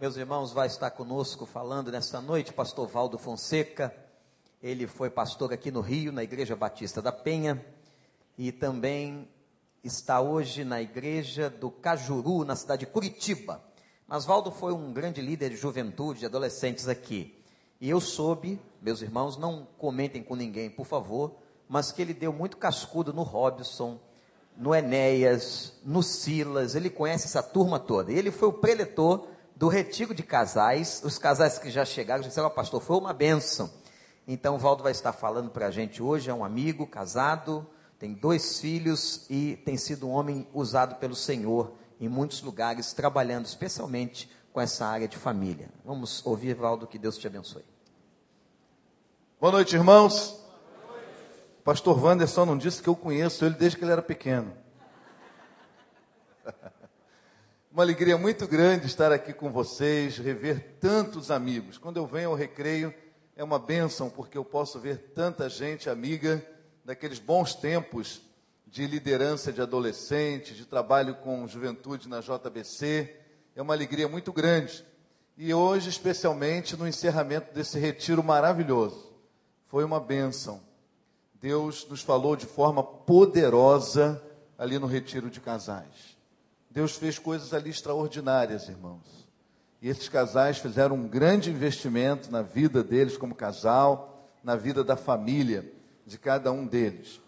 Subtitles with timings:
[0.00, 3.94] Meus irmãos, vai estar conosco falando nesta noite, pastor Valdo Fonseca.
[4.62, 7.62] Ele foi pastor aqui no Rio, na Igreja Batista da Penha,
[8.38, 9.28] e também
[9.84, 13.62] está hoje na Igreja do Cajuru, na cidade de Curitiba.
[14.08, 17.38] Mas Valdo foi um grande líder de juventude, de adolescentes aqui.
[17.78, 21.34] E eu soube, meus irmãos, não comentem com ninguém, por favor,
[21.68, 24.00] mas que ele deu muito cascudo no Robson,
[24.56, 28.10] no Enéas, no Silas, ele conhece essa turma toda.
[28.10, 29.28] Ele foi o preletor
[29.60, 33.70] do retiro de casais, os casais que já chegaram, já disseram, pastor, foi uma benção.
[34.26, 37.66] Então, o Valdo vai estar falando para a gente hoje, é um amigo, casado,
[37.98, 43.44] tem dois filhos e tem sido um homem usado pelo Senhor em muitos lugares, trabalhando
[43.44, 45.68] especialmente com essa área de família.
[45.84, 47.64] Vamos ouvir, Valdo, que Deus te abençoe.
[49.38, 50.42] Boa noite, irmãos.
[51.62, 54.54] Pastor Wanderson não disse que eu conheço ele desde que ele era pequeno.
[57.72, 61.78] Uma alegria muito grande estar aqui com vocês, rever tantos amigos.
[61.78, 62.92] Quando eu venho ao recreio,
[63.36, 66.44] é uma bênção, porque eu posso ver tanta gente amiga
[66.84, 68.22] daqueles bons tempos
[68.66, 73.16] de liderança de adolescentes, de trabalho com juventude na JBC.
[73.54, 74.84] É uma alegria muito grande.
[75.36, 79.12] E hoje, especialmente, no encerramento desse retiro maravilhoso.
[79.68, 80.60] Foi uma bênção.
[81.34, 84.20] Deus nos falou de forma poderosa
[84.58, 86.09] ali no retiro de casais.
[86.70, 89.28] Deus fez coisas ali extraordinárias, irmãos.
[89.82, 94.96] E esses casais fizeram um grande investimento na vida deles como casal, na vida da
[94.96, 95.70] família
[96.06, 97.20] de cada um deles.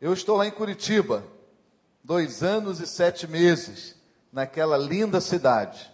[0.00, 1.24] Eu estou lá em Curitiba,
[2.04, 3.96] dois anos e sete meses,
[4.30, 5.90] naquela linda cidade,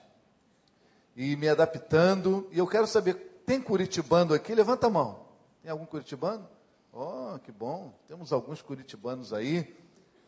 [1.16, 2.48] e me adaptando.
[2.50, 3.14] E eu quero saber,
[3.46, 4.54] tem curitibano aqui?
[4.54, 5.26] Levanta a mão.
[5.62, 6.46] Tem algum curitibano?
[6.92, 7.94] Oh, que bom.
[8.08, 9.74] Temos alguns curitibanos aí,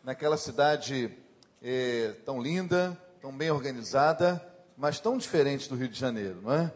[0.02, 1.18] naquela cidade
[1.66, 4.38] é, tão linda, tão bem organizada,
[4.76, 6.70] mas tão diferente do Rio de Janeiro, não é?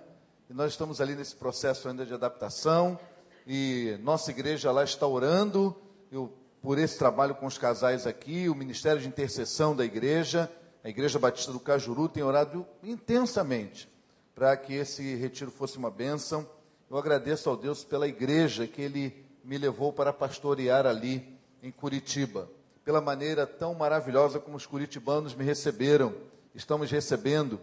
[0.49, 2.99] E nós estamos ali nesse processo ainda de adaptação,
[3.47, 5.77] e nossa igreja lá está orando
[6.11, 6.33] eu,
[6.63, 10.51] por esse trabalho com os casais aqui, o Ministério de Intercessão da igreja,
[10.83, 13.93] a Igreja Batista do Cajuru tem orado intensamente
[14.35, 16.49] para que esse retiro fosse uma bênção.
[16.91, 22.49] Eu agradeço ao Deus pela igreja que Ele me levou para pastorear ali em Curitiba
[22.89, 26.15] pela maneira tão maravilhosa como os curitibanos me receberam,
[26.55, 27.61] estamos recebendo,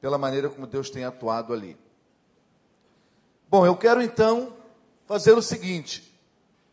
[0.00, 1.76] pela maneira como Deus tem atuado ali.
[3.50, 4.52] Bom, eu quero então
[5.04, 6.16] fazer o seguinte: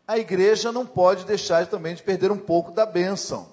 [0.06, 3.48] a igreja não pode deixar também de perder um pouco da bênção.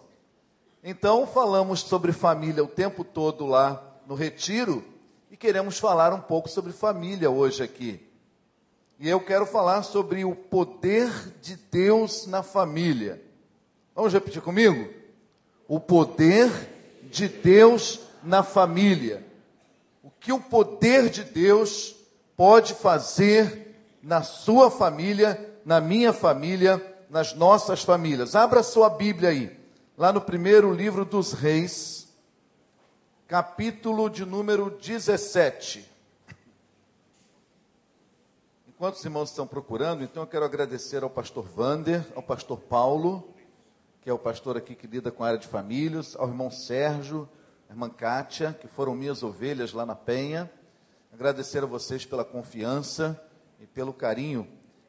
[0.84, 4.86] Então, falamos sobre família o tempo todo lá no retiro
[5.32, 8.08] e queremos falar um pouco sobre família hoje aqui.
[9.00, 11.10] E eu quero falar sobre o poder
[11.42, 13.33] de Deus na família.
[13.96, 14.92] Vamos repetir comigo?
[15.68, 16.50] O poder
[17.04, 19.26] de Deus na família.
[20.02, 21.96] O que o poder de Deus
[22.36, 28.36] pode fazer na sua família, na minha família, nas nossas famílias.
[28.36, 29.60] Abra sua Bíblia aí,
[29.98, 32.08] lá no primeiro livro dos Reis,
[33.28, 35.90] capítulo de número 17.
[38.68, 43.33] Enquanto os irmãos estão procurando, então eu quero agradecer ao pastor Vander, ao pastor Paulo,
[44.04, 47.28] que é o pastor aqui que lida com a área de famílias, ao irmão Sérgio,
[47.70, 50.52] à irmã Kátia, que foram minhas ovelhas lá na Penha.
[51.14, 53.18] Agradecer a vocês pela confiança
[53.62, 54.46] e pelo carinho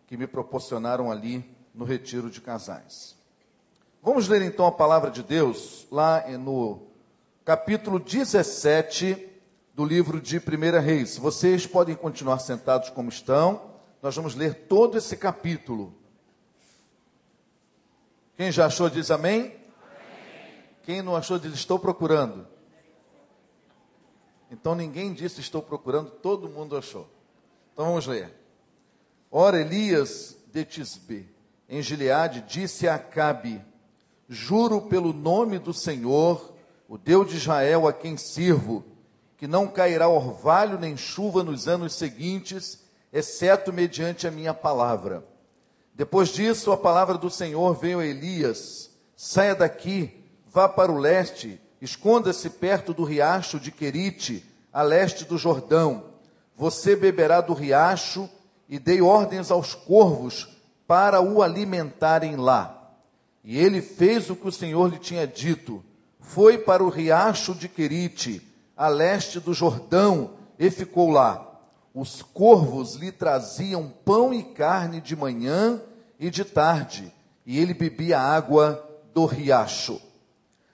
[0.08, 3.14] que me proporcionaram ali no retiro de casais.
[4.02, 6.82] Vamos ler então a palavra de Deus lá no
[7.44, 9.28] capítulo 17
[9.74, 11.16] do livro de 1 Reis.
[11.16, 13.62] Vocês podem continuar sentados como estão.
[14.02, 15.94] Nós vamos ler todo esse capítulo.
[18.36, 19.40] Quem já achou diz amém?
[19.40, 19.54] amém.
[20.82, 22.46] Quem não achou diz estou procurando.
[24.50, 27.08] Então ninguém disse estou procurando, todo mundo achou.
[27.72, 28.32] Então vamos ler.
[29.30, 31.28] Ora, Elias de Tisbe,
[31.68, 33.60] em Gileade, disse a Acabe:
[34.28, 36.54] Juro pelo nome do Senhor,
[36.88, 38.84] o Deus de Israel a quem sirvo,
[39.36, 45.26] que não cairá orvalho nem chuva nos anos seguintes, exceto mediante a minha palavra.
[45.94, 51.60] Depois disso, a palavra do Senhor veio a Elias: saia daqui, vá para o leste,
[51.80, 56.06] esconda-se perto do riacho de Querite, a leste do Jordão.
[56.56, 58.28] Você beberá do riacho
[58.68, 60.48] e dei ordens aos corvos
[60.86, 62.92] para o alimentarem lá.
[63.42, 65.84] E ele fez o que o Senhor lhe tinha dito.
[66.18, 68.42] Foi para o riacho de Querite,
[68.76, 71.53] a leste do Jordão, e ficou lá.
[71.94, 75.80] Os corvos lhe traziam pão e carne de manhã
[76.18, 77.14] e de tarde,
[77.46, 80.02] e ele bebia água do riacho.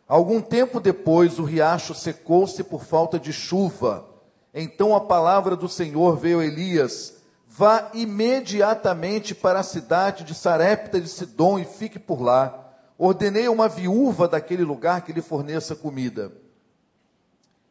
[0.09, 4.09] Algum tempo depois, o riacho secou-se por falta de chuva,
[4.53, 11.01] Então a palavra do Senhor veio a Elias: Vá imediatamente para a cidade de Sarepta
[11.01, 12.75] de Sidom e fique por lá.
[12.99, 16.33] Ordenei a uma viúva daquele lugar que lhe forneça comida.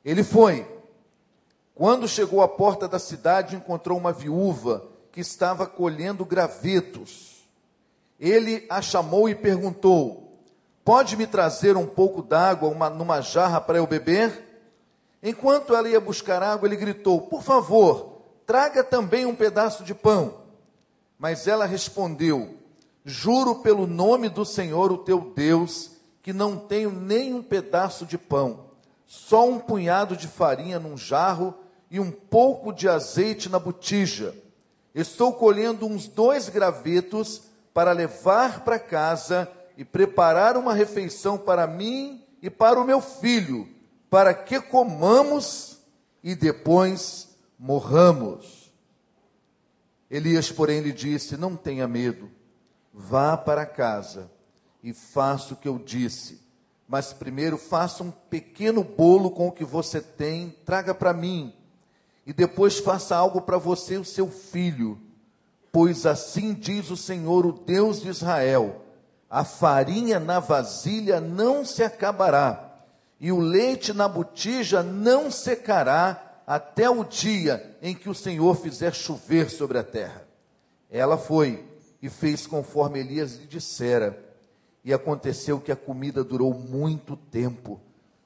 [0.05, 0.78] Ele foi.
[1.79, 4.83] Quando chegou à porta da cidade, encontrou uma viúva
[5.13, 7.47] que estava colhendo gravetos.
[8.19, 10.41] Ele a chamou e perguntou:
[10.83, 14.67] Pode me trazer um pouco d'água numa jarra para eu beber?
[15.23, 20.41] Enquanto ela ia buscar água, ele gritou: Por favor, traga também um pedaço de pão.
[21.17, 22.57] Mas ela respondeu:
[23.05, 25.91] Juro pelo nome do Senhor, o teu Deus,
[26.21, 28.65] que não tenho nem um pedaço de pão,
[29.07, 31.55] só um punhado de farinha num jarro
[31.89, 34.35] e um pouco de azeite na botija.
[34.93, 37.43] Estou colhendo uns dois gravetos
[37.73, 43.79] para levar para casa e preparar uma refeição para mim e para o meu filho
[44.09, 45.79] para que comamos
[46.23, 48.73] e depois morramos.
[50.09, 52.29] Elias, porém, lhe disse: Não tenha medo,
[52.93, 54.31] vá para casa
[54.83, 56.41] e faça o que eu disse.
[56.87, 61.53] Mas primeiro faça um pequeno bolo com o que você tem, traga para mim.
[62.29, 64.99] E depois faça algo para você e o seu filho.
[65.71, 68.83] Pois assim diz o Senhor, o Deus de Israel:
[69.27, 72.69] a farinha na vasilha não se acabará
[73.19, 78.93] e o leite na botija não secará até o dia em que o Senhor fizer
[78.93, 80.21] chover sobre a terra.
[80.87, 81.65] Ela foi
[81.99, 84.23] e fez conforme Elias lhe dissera.
[84.85, 87.81] E aconteceu que a comida durou muito tempo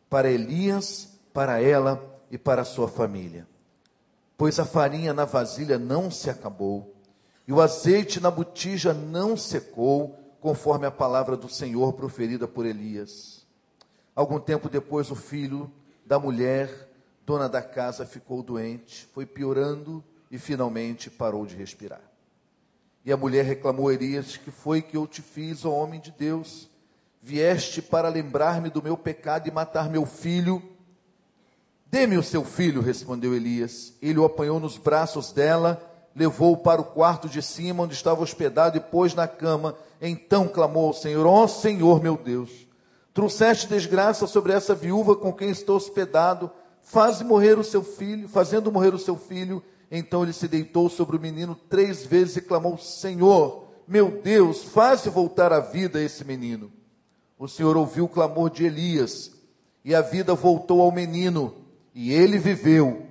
[0.09, 3.47] para Elias, para ela e para sua família.
[4.43, 6.93] Pois a farinha na vasilha não se acabou,
[7.47, 13.47] e o azeite na botija não secou, conforme a palavra do Senhor proferida por Elias.
[14.13, 15.71] Algum tempo depois, o filho
[16.05, 16.89] da mulher,
[17.25, 22.01] dona da casa, ficou doente, foi piorando e finalmente parou de respirar.
[23.05, 26.11] E a mulher reclamou a Elias: Que foi que eu te fiz, ó homem de
[26.11, 26.69] Deus?
[27.21, 30.61] Vieste para lembrar-me do meu pecado e matar meu filho?
[31.93, 33.93] Dê-me o seu filho, respondeu Elias.
[34.01, 35.79] Ele o apanhou nos braços dela,
[36.15, 39.75] levou-o para o quarto de cima, onde estava hospedado, e pôs na cama.
[40.01, 42.49] Então clamou ao Senhor: Ó oh, Senhor meu Deus,
[43.13, 46.49] Trouxeste desgraça sobre essa viúva com quem estou hospedado,
[46.81, 49.61] faz morrer o seu filho, fazendo morrer o seu filho.
[49.91, 55.11] Então ele se deitou sobre o menino três vezes e clamou: Senhor, meu Deus, faze
[55.11, 56.71] voltar à vida esse menino.
[57.37, 59.31] O Senhor ouviu o clamor de Elias,
[59.85, 61.61] e a vida voltou ao menino,
[61.93, 63.07] e ele viveu.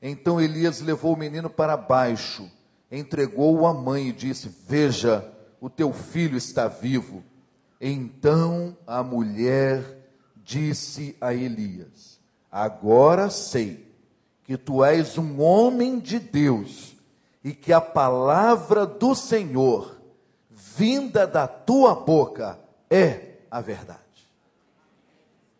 [0.00, 2.50] Então Elias levou o menino para baixo,
[2.90, 5.28] entregou-o à mãe e disse: Veja,
[5.60, 7.24] o teu filho está vivo.
[7.80, 9.82] Então a mulher
[10.44, 13.86] disse a Elias: Agora sei
[14.44, 16.94] que tu és um homem de Deus
[17.42, 20.00] e que a palavra do Senhor,
[20.50, 22.58] vinda da tua boca,
[22.88, 24.05] é a verdade.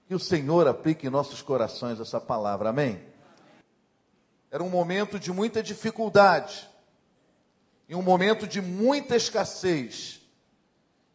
[0.07, 3.03] Que o Senhor aplique em nossos corações essa palavra, amém?
[4.51, 6.69] Era um momento de muita dificuldade,
[7.89, 10.21] e um momento de muita escassez.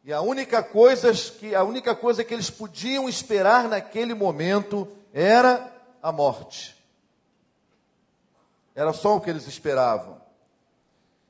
[0.04, 5.72] E a única coisa que a única coisa que eles podiam esperar naquele momento era
[6.02, 6.76] a morte.
[8.74, 10.20] Era só o que eles esperavam.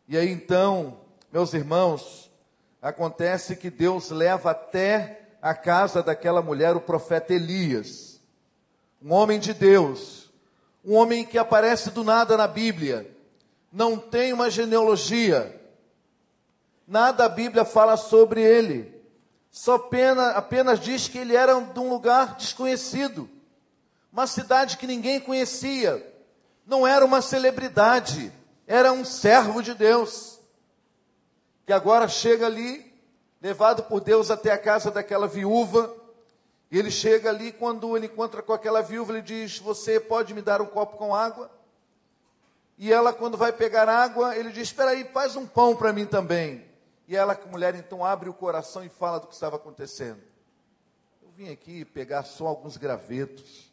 [0.08, 1.00] E aí então,
[1.32, 2.30] meus irmãos,
[2.82, 8.22] acontece que Deus leva até a casa daquela mulher o profeta Elias,
[9.02, 10.30] um homem de Deus,
[10.86, 13.10] um homem que aparece do nada na Bíblia,
[13.72, 15.62] não tem uma genealogia,
[16.92, 18.94] Nada a Bíblia fala sobre ele.
[19.50, 23.30] Só pena, apenas diz que ele era de um lugar desconhecido,
[24.12, 26.06] uma cidade que ninguém conhecia.
[26.68, 28.30] Não era uma celebridade,
[28.68, 30.38] era um servo de Deus,
[31.66, 32.91] que agora chega ali,
[33.42, 35.94] levado por Deus até a casa daquela viúva.
[36.70, 40.42] E ele chega ali, quando ele encontra com aquela viúva, ele diz: Você pode me
[40.42, 41.50] dar um copo com água?
[42.78, 46.06] E ela, quando vai pegar água, ele diz: Espera aí, faz um pão para mim
[46.06, 46.66] também.
[47.08, 50.22] E ela, a mulher, então abre o coração e fala do que estava acontecendo.
[51.22, 53.70] Eu vim aqui pegar só alguns gravetos.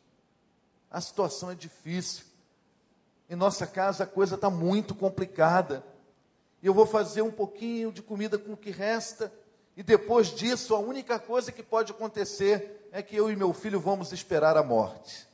[0.90, 2.24] A situação é difícil.
[3.30, 5.84] Em nossa casa a coisa está muito complicada.
[6.62, 9.32] Eu vou fazer um pouquinho de comida com o que resta.
[9.78, 13.78] E depois disso, a única coisa que pode acontecer é que eu e meu filho
[13.78, 15.24] vamos esperar a morte.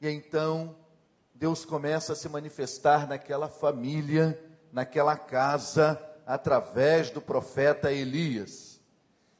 [0.00, 0.74] E então,
[1.34, 8.80] Deus começa a se manifestar naquela família, naquela casa através do profeta Elias.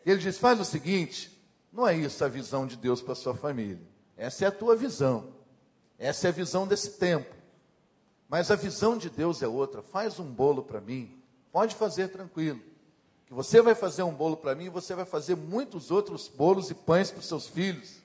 [0.05, 1.43] Ele diz: faz o seguinte,
[1.73, 3.89] não é isso a visão de Deus para sua família.
[4.19, 5.33] Essa é a tua visão.
[5.99, 7.35] Essa é a visão desse tempo.
[8.29, 9.81] Mas a visão de Deus é outra.
[9.81, 11.23] Faz um bolo para mim.
[11.51, 12.74] Pode fazer tranquilo.
[13.35, 17.11] Você vai fazer um bolo para mim você vai fazer muitos outros bolos e pães
[17.11, 17.97] para os seus filhos.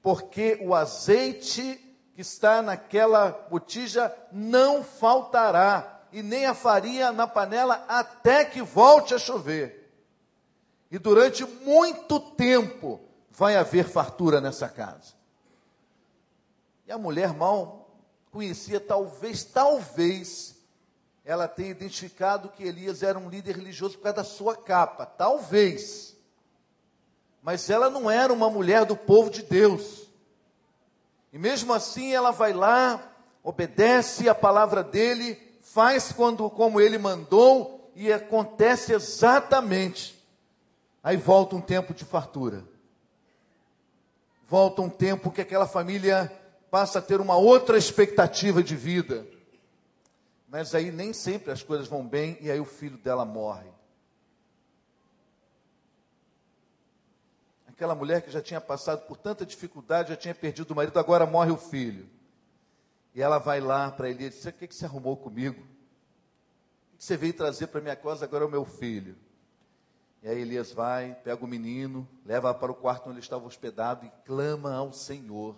[0.00, 1.74] Porque o azeite
[2.14, 9.12] que está naquela botija não faltará, e nem a farinha na panela até que volte
[9.12, 9.92] a chover.
[10.88, 15.14] E durante muito tempo vai haver fartura nessa casa.
[16.86, 17.90] E a mulher mal
[18.30, 20.59] conhecia, talvez, talvez,
[21.30, 25.06] ela tenha identificado que Elias era um líder religioso por causa da sua capa.
[25.06, 26.16] Talvez.
[27.40, 30.08] Mas ela não era uma mulher do povo de Deus.
[31.32, 37.92] E mesmo assim ela vai lá, obedece a palavra dele, faz quando como ele mandou
[37.94, 40.20] e acontece exatamente.
[41.00, 42.64] Aí volta um tempo de fartura.
[44.48, 46.28] Volta um tempo que aquela família
[46.72, 49.24] passa a ter uma outra expectativa de vida.
[50.50, 53.70] Mas aí nem sempre as coisas vão bem e aí o filho dela morre.
[57.68, 61.24] Aquela mulher que já tinha passado por tanta dificuldade, já tinha perdido o marido, agora
[61.24, 62.10] morre o filho.
[63.14, 65.60] E ela vai lá para ele e diz: O que, que você arrumou comigo?
[66.94, 68.24] O que você veio trazer para minha casa?
[68.24, 69.16] Agora é o meu filho.
[70.20, 74.04] E aí Elias vai, pega o menino, leva para o quarto onde ele estava hospedado
[74.04, 75.56] e clama ao Senhor.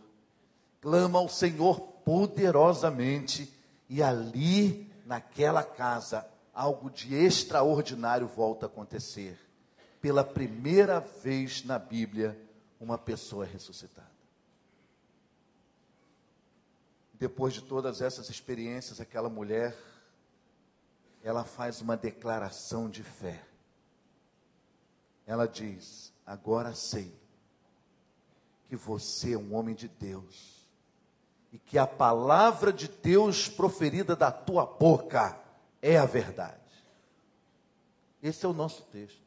[0.82, 3.61] Clama ao Senhor poderosamente.
[3.92, 9.38] E ali, naquela casa, algo de extraordinário volta a acontecer
[10.00, 12.40] pela primeira vez na Bíblia,
[12.80, 14.10] uma pessoa é ressuscitada.
[17.12, 19.76] Depois de todas essas experiências, aquela mulher,
[21.22, 23.44] ela faz uma declaração de fé.
[25.26, 27.14] Ela diz: Agora sei
[28.70, 30.51] que você é um homem de Deus
[31.52, 35.38] e que a palavra de Deus proferida da tua boca
[35.82, 36.56] é a verdade.
[38.22, 39.20] Esse é o nosso texto.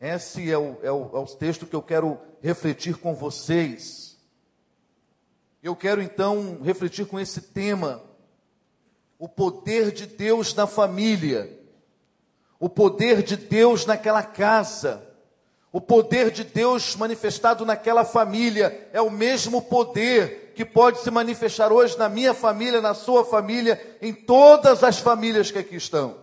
[0.00, 4.16] Esse é o, é, o, é o texto que eu quero refletir com vocês.
[5.62, 8.02] Eu quero então refletir com esse tema,
[9.18, 11.58] o poder de Deus na família,
[12.58, 15.06] o poder de Deus naquela casa,
[15.72, 21.72] o poder de Deus manifestado naquela família, é o mesmo poder que pode se manifestar
[21.72, 26.16] hoje na minha família, na sua família, em todas as famílias que aqui estão.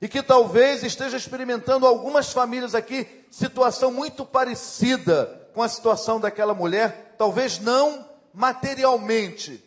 [0.00, 6.54] E que talvez esteja experimentando algumas famílias aqui situação muito parecida com a situação daquela
[6.54, 9.64] mulher, talvez não materialmente,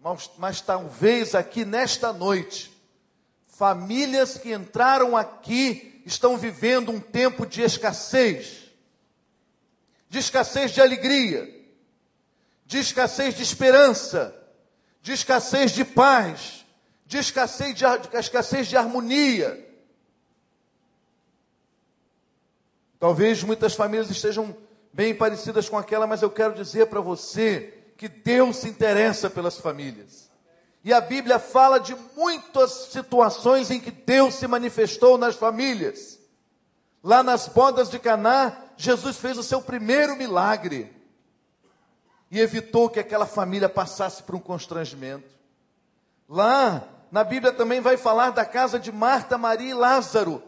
[0.00, 2.72] mas, mas talvez aqui nesta noite,
[3.46, 8.62] famílias que entraram aqui estão vivendo um tempo de escassez,
[10.08, 11.61] de escassez de alegria,
[12.72, 14.34] de escassez de esperança,
[15.02, 16.64] de escassez de paz
[17.04, 19.68] de escassez de, de escassez de harmonia.
[22.98, 24.56] Talvez muitas famílias estejam
[24.90, 29.58] bem parecidas com aquela, mas eu quero dizer para você que Deus se interessa pelas
[29.58, 30.30] famílias.
[30.82, 36.18] E a Bíblia fala de muitas situações em que Deus se manifestou nas famílias.
[37.04, 41.01] Lá nas bodas de Caná, Jesus fez o seu primeiro milagre
[42.32, 45.28] e evitou que aquela família passasse por um constrangimento.
[46.26, 50.42] Lá na Bíblia também vai falar da casa de Marta, Maria e Lázaro,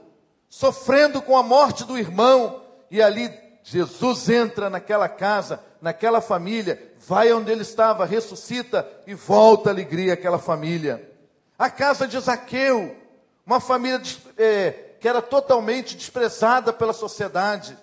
[0.49, 3.31] sofrendo com a morte do irmão, e ali
[3.63, 10.15] Jesus entra naquela casa, naquela família, vai onde ele estava, ressuscita e volta a alegria
[10.15, 11.13] àquela família.
[11.59, 12.97] A casa de Zaqueu,
[13.45, 14.01] uma família
[14.39, 17.77] é, que era totalmente desprezada pela sociedade,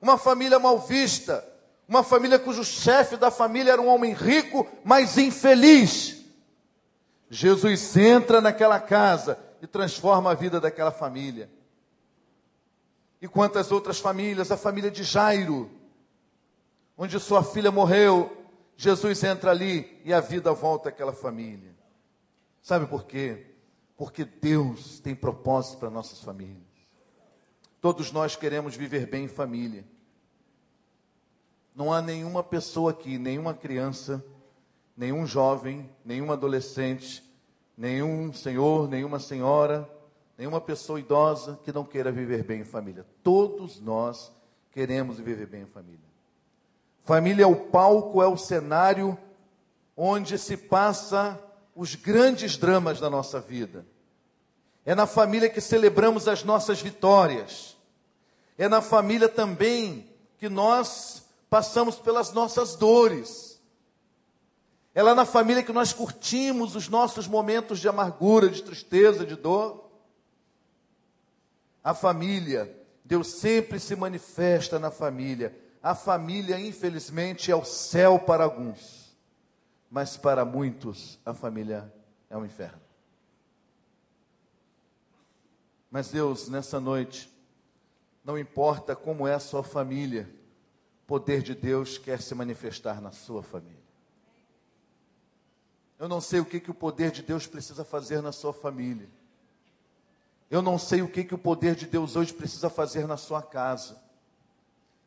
[0.00, 1.44] uma família mal vista,
[1.88, 6.22] uma família cujo chefe da família era um homem rico, mas infeliz.
[7.30, 11.50] Jesus entra naquela casa e transforma a vida daquela família.
[13.22, 15.70] E quantas outras famílias, a família de Jairo,
[16.96, 18.36] onde sua filha morreu,
[18.76, 21.74] Jesus entra ali e a vida volta àquela família.
[22.62, 23.46] Sabe por quê?
[23.96, 26.68] Porque Deus tem propósito para nossas famílias.
[27.80, 29.84] Todos nós queremos viver bem em família.
[31.78, 34.20] Não há nenhuma pessoa aqui, nenhuma criança,
[34.96, 37.22] nenhum jovem, nenhum adolescente,
[37.76, 39.88] nenhum senhor, nenhuma senhora,
[40.36, 43.06] nenhuma pessoa idosa que não queira viver bem em família.
[43.22, 44.32] Todos nós
[44.72, 46.00] queremos viver bem em família.
[47.04, 49.16] Família é o palco, é o cenário
[49.96, 51.40] onde se passa
[51.76, 53.86] os grandes dramas da nossa vida.
[54.84, 57.76] É na família que celebramos as nossas vitórias.
[58.58, 63.60] É na família também que nós passamos pelas nossas dores.
[64.94, 69.36] É lá na família que nós curtimos os nossos momentos de amargura, de tristeza, de
[69.36, 69.88] dor.
[71.84, 75.56] A família, Deus sempre se manifesta na família.
[75.82, 79.16] A família, infelizmente, é o céu para alguns,
[79.90, 81.92] mas para muitos a família
[82.28, 82.80] é um inferno.
[85.90, 87.32] Mas Deus, nessa noite,
[88.24, 90.28] não importa como é a sua família,
[91.08, 93.82] poder de Deus quer se manifestar na sua família.
[95.98, 99.08] Eu não sei o que, que o poder de Deus precisa fazer na sua família.
[100.50, 103.40] Eu não sei o que, que o poder de Deus hoje precisa fazer na sua
[103.40, 103.98] casa.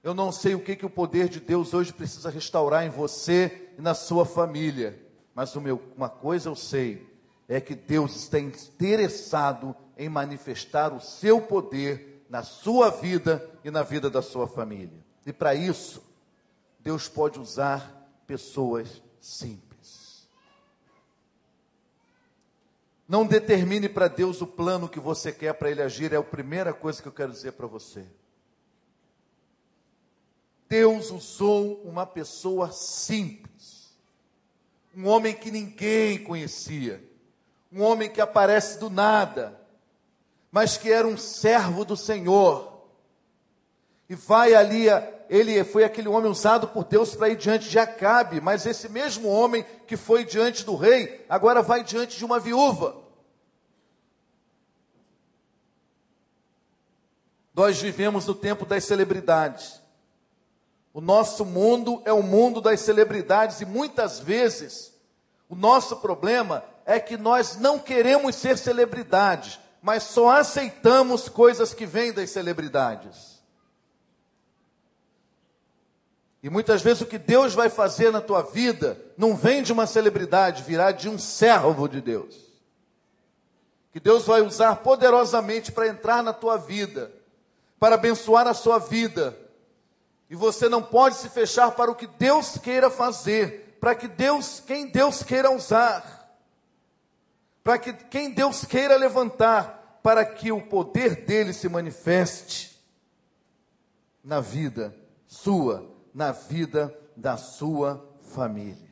[0.03, 3.69] Eu não sei o que, que o poder de Deus hoje precisa restaurar em você
[3.77, 4.99] e na sua família.
[5.35, 7.07] Mas uma coisa eu sei,
[7.47, 13.83] é que Deus está interessado em manifestar o seu poder na sua vida e na
[13.83, 15.00] vida da sua família.
[15.25, 16.03] E para isso,
[16.79, 20.27] Deus pode usar pessoas simples.
[23.07, 26.73] Não determine para Deus o plano que você quer para Ele agir, é a primeira
[26.73, 28.05] coisa que eu quero dizer para você.
[30.69, 33.93] Deus usou uma pessoa simples,
[34.95, 37.03] um homem que ninguém conhecia,
[37.69, 39.59] um homem que aparece do nada,
[40.49, 42.70] mas que era um servo do Senhor.
[44.11, 44.87] E vai ali,
[45.29, 49.29] ele foi aquele homem usado por Deus para ir diante de Acabe, mas esse mesmo
[49.29, 52.93] homem que foi diante do rei, agora vai diante de uma viúva.
[57.55, 59.79] Nós vivemos no tempo das celebridades.
[60.93, 64.93] O nosso mundo é o mundo das celebridades e muitas vezes
[65.47, 71.85] o nosso problema é que nós não queremos ser celebridades, mas só aceitamos coisas que
[71.85, 73.30] vêm das celebridades.
[76.43, 79.85] E muitas vezes o que Deus vai fazer na tua vida não vem de uma
[79.85, 82.35] celebridade, virá de um servo de Deus.
[83.91, 87.11] Que Deus vai usar poderosamente para entrar na tua vida,
[87.79, 89.37] para abençoar a sua vida.
[90.29, 94.63] E você não pode se fechar para o que Deus queira fazer, para que Deus,
[94.65, 96.21] quem Deus queira usar
[97.63, 102.81] para que quem Deus queira levantar, para que o poder dele se manifeste
[104.23, 104.95] na vida
[105.27, 108.89] sua, na vida da sua família,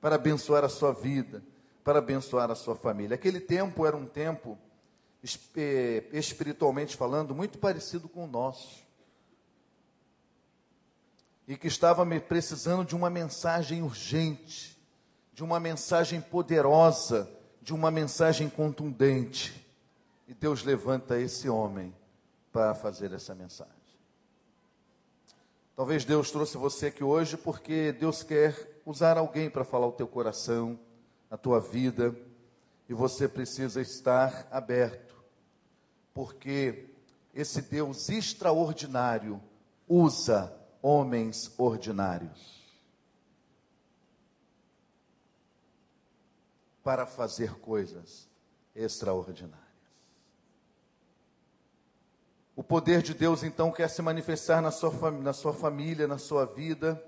[0.00, 1.42] para abençoar a sua vida,
[1.84, 3.14] para abençoar a sua família.
[3.14, 4.58] Aquele tempo era um tempo,
[5.56, 8.86] eh, espiritualmente falando, muito parecido com o nosso.
[11.46, 14.78] E que estava precisando de uma mensagem urgente,
[15.32, 17.30] de uma mensagem poderosa,
[17.62, 19.66] de uma mensagem contundente.
[20.26, 21.94] E Deus levanta esse homem
[22.52, 23.77] para fazer essa mensagem.
[25.78, 30.08] Talvez Deus trouxe você aqui hoje porque Deus quer usar alguém para falar o teu
[30.08, 30.76] coração,
[31.30, 32.12] a tua vida,
[32.88, 35.14] e você precisa estar aberto,
[36.12, 36.90] porque
[37.32, 39.40] esse Deus extraordinário
[39.88, 42.58] usa homens ordinários.
[46.82, 48.26] para fazer coisas
[48.74, 49.67] extraordinárias.
[52.58, 56.44] O poder de Deus então quer se manifestar na sua, na sua família, na sua
[56.44, 57.00] vida.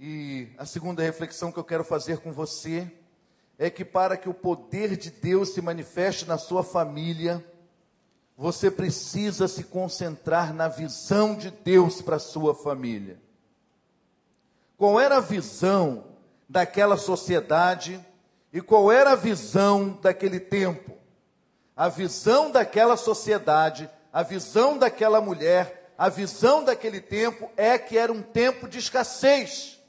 [0.00, 2.90] E a segunda reflexão que eu quero fazer com você
[3.58, 7.44] é que para que o poder de Deus se manifeste na sua família,
[8.38, 13.20] você precisa se concentrar na visão de Deus para a sua família.
[14.78, 16.06] Qual era a visão
[16.48, 18.02] daquela sociedade
[18.50, 20.96] e qual era a visão daquele tempo?
[21.76, 28.12] A visão daquela sociedade, a visão daquela mulher, a visão daquele tempo é que era
[28.12, 29.82] um tempo de escassez,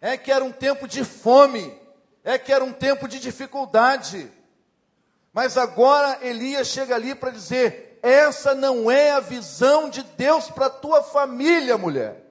[0.00, 1.76] é que era um tempo de fome,
[2.22, 4.30] é que era um tempo de dificuldade.
[5.32, 10.66] Mas agora Elias chega ali para dizer: essa não é a visão de Deus para
[10.66, 12.24] a tua família, mulher.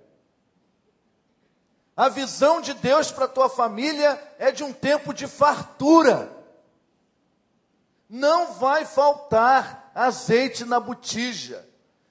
[1.95, 6.31] A visão de Deus para a tua família é de um tempo de fartura.
[8.09, 11.67] Não vai faltar azeite na botija,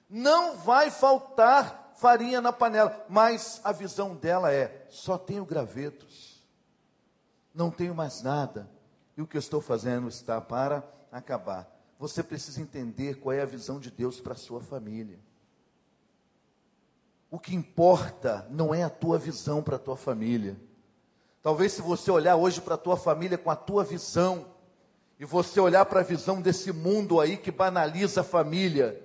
[0.09, 6.43] não vai faltar farinha na panela, mas a visão dela é: só tenho gravetos,
[7.53, 8.69] não tenho mais nada,
[9.15, 11.69] e o que eu estou fazendo está para acabar.
[11.99, 15.19] Você precisa entender qual é a visão de Deus para a sua família.
[17.29, 20.59] O que importa não é a tua visão para a tua família.
[21.41, 24.50] Talvez se você olhar hoje para a tua família com a tua visão,
[25.21, 28.99] e você olhar para a visão desse mundo aí que banaliza a família,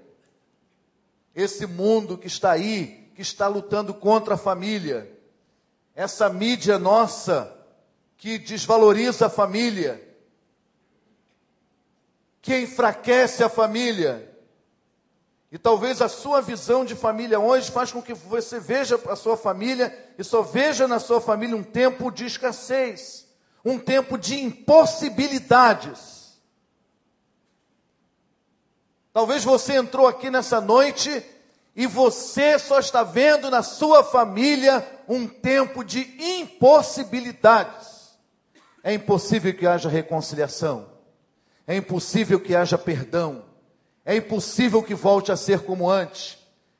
[1.34, 5.14] esse mundo que está aí, que está lutando contra a família,
[5.94, 7.54] essa mídia nossa
[8.16, 10.02] que desvaloriza a família,
[12.40, 14.34] que enfraquece a família.
[15.52, 19.36] E talvez a sua visão de família hoje faz com que você veja a sua
[19.36, 23.25] família e só veja na sua família um tempo de escassez,
[23.66, 26.38] um tempo de impossibilidades.
[29.12, 31.20] Talvez você entrou aqui nessa noite
[31.74, 38.16] e você só está vendo na sua família um tempo de impossibilidades.
[38.84, 40.88] É impossível que haja reconciliação,
[41.66, 43.44] é impossível que haja perdão,
[44.04, 46.38] é impossível que volte a ser como antes,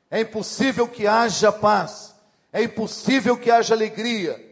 [0.09, 2.15] é impossível que haja paz,
[2.53, 4.46] é impossível que haja alegria,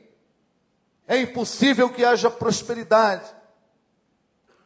[1.07, 3.33] é impossível que haja prosperidade.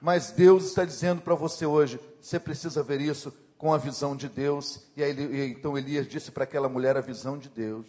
[0.02, 4.30] Mas Deus está dizendo para você hoje: você precisa ver isso com a visão de
[4.30, 4.82] Deus.
[4.96, 7.86] E aí, então Elias disse para aquela mulher a visão de Deus.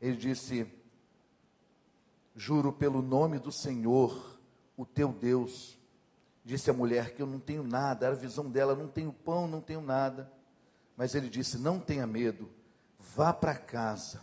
[0.00, 0.66] Ele disse:
[2.36, 4.38] Juro pelo nome do Senhor,
[4.76, 5.78] o teu Deus.
[6.42, 9.46] Disse a mulher que eu não tenho nada, era a visão dela, não tenho pão,
[9.46, 10.30] não tenho nada.
[10.96, 12.50] Mas ele disse: Não tenha medo,
[12.98, 14.20] vá para casa,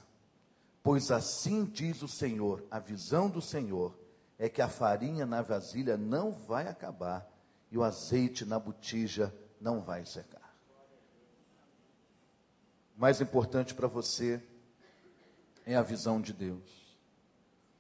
[0.88, 3.94] pois assim diz o Senhor, a visão do Senhor
[4.40, 7.30] é que a farinha na vasilha não vai acabar
[7.70, 10.56] e o azeite na botija não vai secar.
[12.96, 14.42] O mais importante para você
[15.66, 16.98] é a visão de Deus.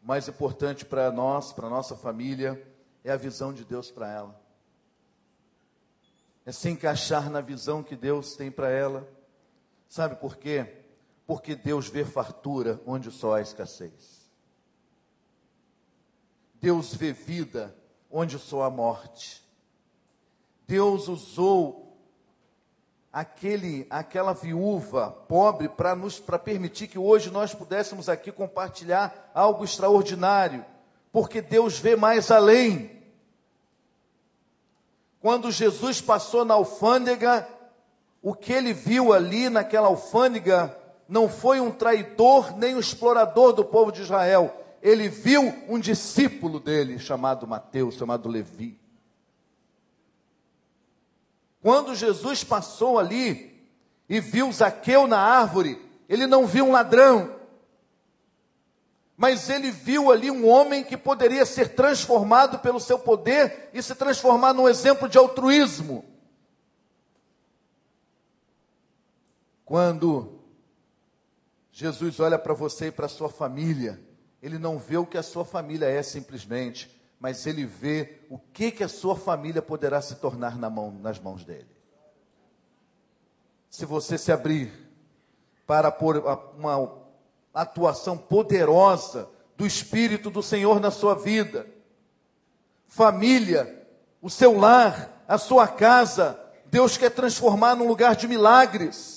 [0.03, 2.61] O mais importante para nós, para nossa família,
[3.05, 4.41] é a visão de Deus para ela.
[6.45, 9.07] É se encaixar na visão que Deus tem para ela.
[9.87, 10.76] Sabe por quê?
[11.27, 14.27] Porque Deus vê fartura onde só há escassez.
[16.55, 17.75] Deus vê vida
[18.09, 19.45] onde só há morte.
[20.65, 21.97] Deus usou
[23.11, 29.63] aquele, aquela viúva pobre para nos para permitir que hoje nós pudéssemos aqui compartilhar algo
[29.63, 30.65] extraordinário,
[31.11, 33.03] porque Deus vê mais além.
[35.19, 37.47] Quando Jesus passou na alfândega,
[38.21, 40.76] o que ele viu ali naquela alfândega
[41.07, 44.53] não foi um traidor nem um explorador do povo de Israel.
[44.81, 48.79] Ele viu um discípulo dele chamado Mateus, chamado Levi.
[51.61, 53.67] Quando Jesus passou ali
[54.07, 57.35] e viu Zaqueu na árvore, ele não viu um ladrão,
[59.17, 63.95] mas ele viu ali um homem que poderia ser transformado pelo seu poder e se
[63.95, 66.05] transformar num exemplo de altruísmo.
[69.65, 70.36] Quando
[71.79, 74.01] Jesus olha para você e para a sua família,
[74.41, 78.71] ele não vê o que a sua família é simplesmente, mas ele vê o que,
[78.71, 81.69] que a sua família poderá se tornar na mão, nas mãos dele.
[83.69, 84.73] Se você se abrir
[85.67, 85.95] para
[86.57, 86.97] uma
[87.53, 91.67] atuação poderosa do Espírito do Senhor na sua vida,
[92.87, 93.87] família,
[94.19, 99.16] o seu lar, a sua casa, Deus quer transformar num lugar de milagres.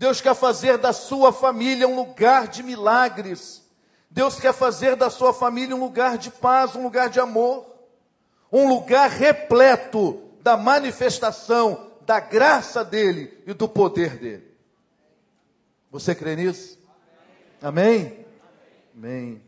[0.00, 3.62] Deus quer fazer da sua família um lugar de milagres.
[4.10, 7.66] Deus quer fazer da sua família um lugar de paz, um lugar de amor,
[8.50, 14.56] um lugar repleto da manifestação da graça dele e do poder dele.
[15.90, 16.78] Você crê nisso?
[17.60, 18.24] Amém?
[18.96, 19.42] Amém.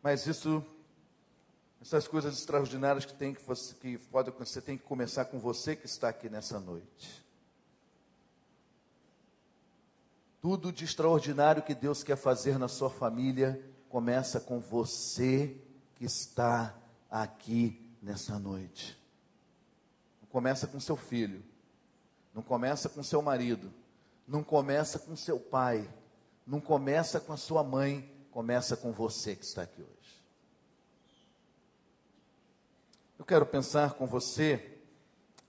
[0.00, 0.64] Mas isso,
[1.82, 5.74] essas coisas extraordinárias que tem que você, que pode acontecer, tem que começar com você
[5.74, 7.19] que está aqui nessa noite.
[10.40, 15.60] Tudo de extraordinário que Deus quer fazer na sua família começa com você
[15.96, 16.74] que está
[17.10, 18.98] aqui nessa noite.
[20.30, 21.42] Começa com seu filho,
[22.32, 23.70] não começa com seu marido,
[24.26, 25.92] não começa com seu pai,
[26.46, 30.22] não começa com a sua mãe, começa com você que está aqui hoje.
[33.18, 34.78] Eu quero pensar com você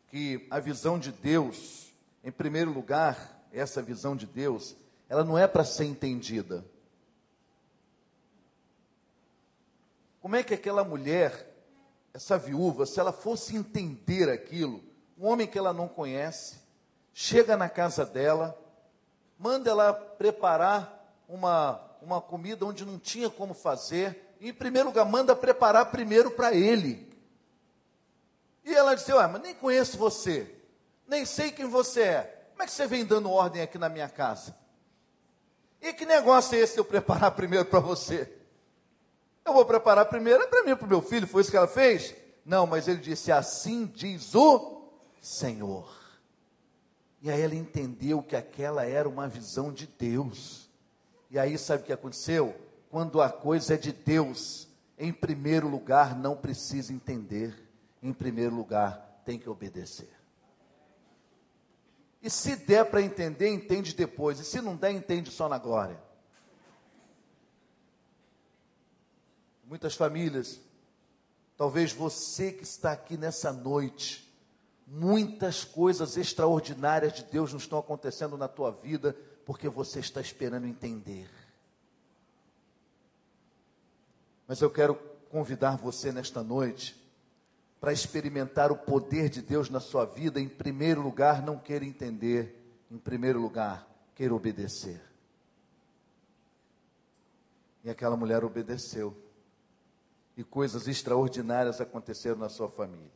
[0.10, 4.76] que a visão de Deus, em primeiro lugar, essa visão de Deus,
[5.12, 6.64] ela não é para ser entendida.
[10.22, 11.54] Como é que aquela mulher,
[12.14, 14.82] essa viúva, se ela fosse entender aquilo,
[15.18, 16.62] um homem que ela não conhece,
[17.14, 18.58] chega na casa dela,
[19.38, 25.04] manda ela preparar uma, uma comida onde não tinha como fazer, e em primeiro lugar,
[25.04, 27.14] manda preparar primeiro para ele.
[28.64, 30.56] E ela disse: Ué, mas nem conheço você,
[31.06, 34.08] nem sei quem você é, como é que você vem dando ordem aqui na minha
[34.08, 34.62] casa?
[35.82, 38.32] E que negócio é esse de eu preparar primeiro para você?
[39.44, 41.68] Eu vou preparar primeiro, é para mim, para o meu filho, foi isso que ela
[41.68, 42.14] fez?
[42.46, 44.84] Não, mas ele disse: Assim diz o
[45.20, 46.00] Senhor.
[47.22, 50.70] E aí ela entendeu que aquela era uma visão de Deus.
[51.30, 52.56] E aí, sabe o que aconteceu?
[52.90, 54.68] Quando a coisa é de Deus,
[54.98, 57.56] em primeiro lugar, não precisa entender,
[58.02, 60.10] em primeiro lugar, tem que obedecer.
[62.22, 64.40] E se der para entender, entende depois.
[64.40, 66.00] E se não der, entende só na glória.
[69.66, 70.60] Muitas famílias,
[71.58, 74.32] talvez você que está aqui nessa noite,
[74.86, 80.68] muitas coisas extraordinárias de Deus não estão acontecendo na tua vida porque você está esperando
[80.68, 81.30] entender.
[84.48, 84.96] Mas eu quero
[85.30, 87.01] convidar você nesta noite
[87.82, 92.56] para experimentar o poder de Deus na sua vida, em primeiro lugar, não queira entender,
[92.92, 95.02] em primeiro lugar, queira obedecer.
[97.84, 99.18] E aquela mulher obedeceu.
[100.38, 103.12] E coisas extraordinárias aconteceram na sua família.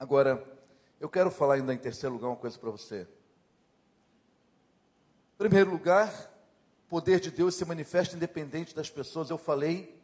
[0.00, 0.42] Agora,
[0.98, 3.06] eu quero falar ainda em terceiro lugar uma coisa para você.
[5.34, 6.10] Em primeiro lugar,
[6.86, 9.28] o poder de Deus se manifesta independente das pessoas.
[9.28, 9.97] Eu falei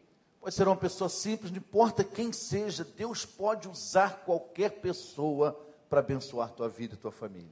[0.44, 6.00] pode ser uma pessoa simples, não importa quem seja, Deus pode usar qualquer pessoa para
[6.00, 7.48] abençoar tua vida e tua família.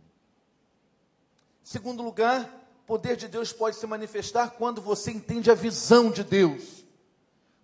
[1.65, 2.43] Segundo lugar,
[2.83, 6.85] o poder de Deus pode se manifestar quando você entende a visão de Deus.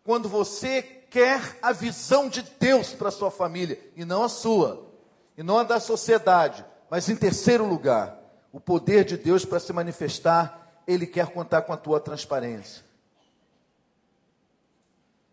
[0.03, 4.91] Quando você quer a visão de Deus para sua família, e não a sua,
[5.37, 8.19] e não a da sociedade, mas em terceiro lugar,
[8.51, 12.88] o poder de Deus para se manifestar, ele quer contar com a tua transparência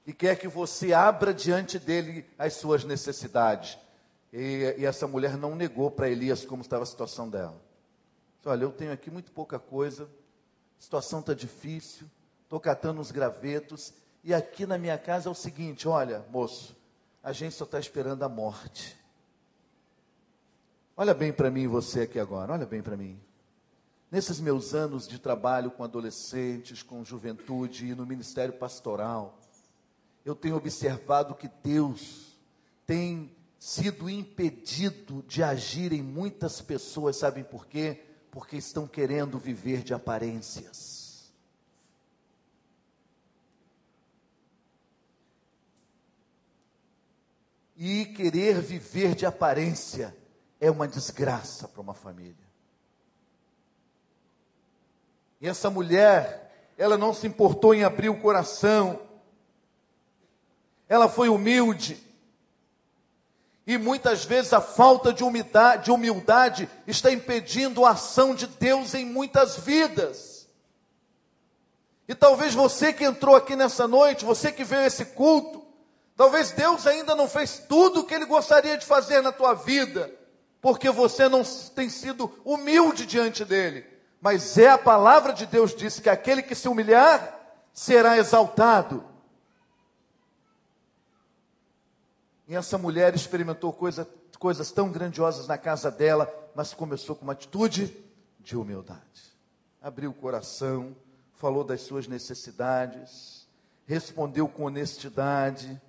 [0.06, 3.78] e quer que você abra diante dele as suas necessidades.
[4.32, 7.60] E, e essa mulher não negou para Elias como estava a situação dela.
[8.46, 12.06] Olha, eu tenho aqui muito pouca coisa, a situação está difícil,
[12.44, 13.92] estou catando uns gravetos,
[14.24, 16.76] e aqui na minha casa é o seguinte: olha, moço,
[17.24, 18.96] a gente só está esperando a morte.
[20.96, 23.20] Olha bem para mim você aqui agora, olha bem para mim.
[24.12, 29.40] Nesses meus anos de trabalho com adolescentes, com juventude e no ministério pastoral,
[30.26, 32.36] eu tenho observado que Deus
[32.86, 38.04] tem sido impedido de agir em muitas pessoas, sabem por quê?
[38.32, 41.32] Porque estão querendo viver de aparências.
[47.78, 50.16] E querer viver de aparência
[50.60, 52.46] é uma desgraça para uma família.
[55.40, 59.05] E essa mulher, ela não se importou em abrir o coração,
[60.88, 62.02] ela foi humilde.
[63.68, 68.94] E muitas vezes a falta de humildade, de humildade está impedindo a ação de Deus
[68.94, 70.48] em muitas vidas.
[72.08, 75.66] E talvez você que entrou aqui nessa noite, você que veio a esse culto,
[76.16, 80.14] talvez Deus ainda não fez tudo o que Ele gostaria de fazer na tua vida,
[80.62, 81.44] porque você não
[81.74, 83.84] tem sido humilde diante dEle.
[84.22, 87.40] Mas é a palavra de Deus diz que aquele que se humilhar
[87.74, 89.15] será exaltado.
[92.48, 97.34] E essa mulher experimentou coisa, coisas tão grandiosas na casa dela, mas começou com uma
[97.34, 97.96] atitude
[98.40, 99.36] de humildade.
[99.82, 100.96] Abriu o coração,
[101.34, 103.48] falou das suas necessidades,
[103.88, 105.82] respondeu com honestidade,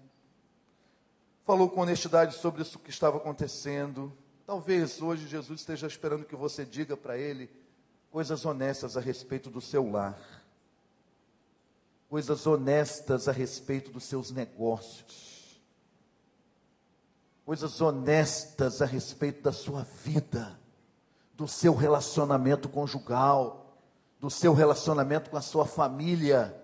[1.45, 4.11] falou com honestidade sobre isso que estava acontecendo.
[4.47, 7.51] Talvez hoje Jesus esteja esperando que você diga para ele
[8.11, 10.19] coisas honestas a respeito do seu lar,
[12.09, 15.36] coisas honestas a respeito dos seus negócios
[17.47, 20.59] coisas honestas a respeito da sua vida,
[21.33, 23.79] do seu relacionamento conjugal,
[24.19, 26.61] do seu relacionamento com a sua família,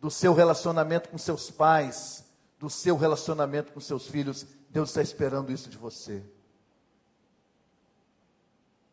[0.00, 2.24] do seu relacionamento com seus pais,
[2.56, 4.46] do seu relacionamento com seus filhos.
[4.70, 6.22] Deus está esperando isso de você.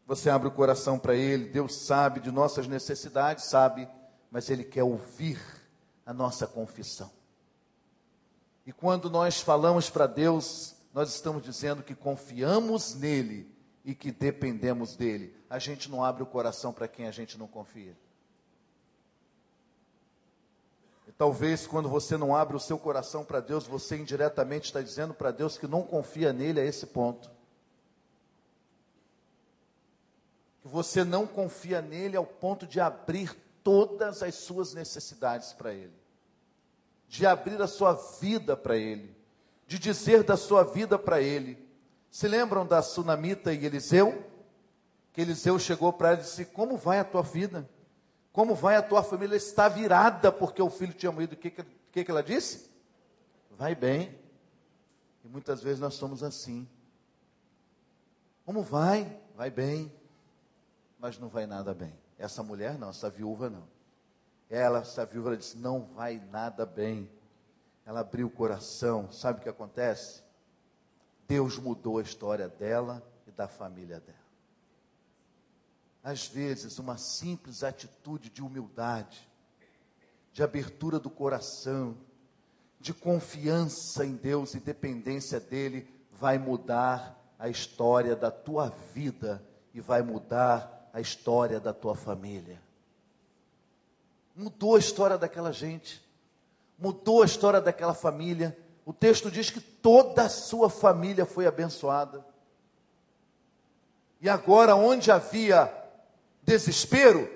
[0.07, 3.87] Você abre o coração para Ele, Deus sabe de nossas necessidades, sabe,
[4.31, 5.39] mas Ele quer ouvir
[6.03, 7.11] a nossa confissão.
[8.65, 13.49] E quando nós falamos para Deus nós estamos dizendo que confiamos nele
[13.85, 15.35] e que dependemos dele.
[15.49, 17.95] A gente não abre o coração para quem a gente não confia.
[21.07, 25.13] E talvez quando você não abre o seu coração para Deus, você indiretamente está dizendo
[25.13, 27.29] para Deus que não confia nele a esse ponto.
[30.61, 35.93] Que você não confia nele ao ponto de abrir todas as suas necessidades para ele,
[37.07, 39.18] de abrir a sua vida para ele
[39.69, 41.55] de dizer da sua vida para ele.
[42.09, 44.25] Se lembram da sunamita e Eliseu?
[45.13, 47.69] Que Eliseu chegou para ela e disse: Como vai a tua vida?
[48.33, 49.35] Como vai a tua família?
[49.35, 51.35] Está virada porque o filho tinha morrido.
[51.35, 52.67] O que, que, que ela disse?
[53.51, 54.17] Vai bem.
[55.23, 56.67] E muitas vezes nós somos assim.
[58.43, 59.21] Como vai?
[59.35, 59.93] Vai bem,
[60.97, 61.93] mas não vai nada bem.
[62.17, 63.67] Essa mulher não, essa viúva não.
[64.49, 67.07] Ela, essa viúva, ela disse: Não vai nada bem.
[67.89, 69.11] Ela abriu o coração.
[69.11, 70.21] Sabe o que acontece?
[71.27, 74.19] Deus mudou a história dela e da família dela.
[76.03, 79.27] Às vezes, uma simples atitude de humildade,
[80.31, 81.97] de abertura do coração,
[82.79, 89.81] de confiança em Deus e dependência dEle, vai mudar a história da tua vida e
[89.81, 92.61] vai mudar a história da tua família.
[94.35, 96.07] Mudou a história daquela gente,
[96.79, 98.57] mudou a história daquela família.
[98.85, 102.25] O texto diz que toda a sua família foi abençoada.
[104.21, 105.71] E agora, onde havia
[106.43, 107.29] desespero,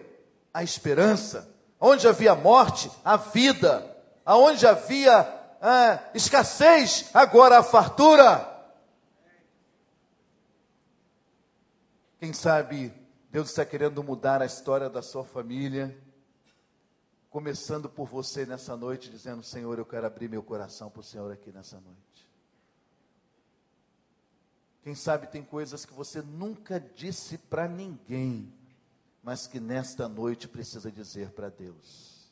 [0.54, 1.50] a esperança.
[1.80, 3.90] Onde havia morte, a vida.
[4.26, 8.50] Aonde havia ah, escassez, agora a fartura.
[12.20, 12.94] Quem sabe
[13.30, 15.98] Deus está querendo mudar a história da sua família,
[17.34, 21.32] começando por você nessa noite, dizendo: Senhor, eu quero abrir meu coração para o Senhor
[21.32, 22.30] aqui nessa noite.
[24.84, 28.54] Quem sabe tem coisas que você nunca disse para ninguém,
[29.24, 32.32] mas que nesta noite precisa dizer para Deus.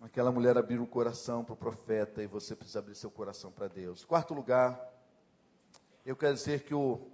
[0.00, 3.66] Aquela mulher abriu o coração para o profeta e você precisa abrir seu coração para
[3.66, 4.04] Deus.
[4.04, 4.78] Quarto lugar,
[6.04, 7.10] eu quero dizer que o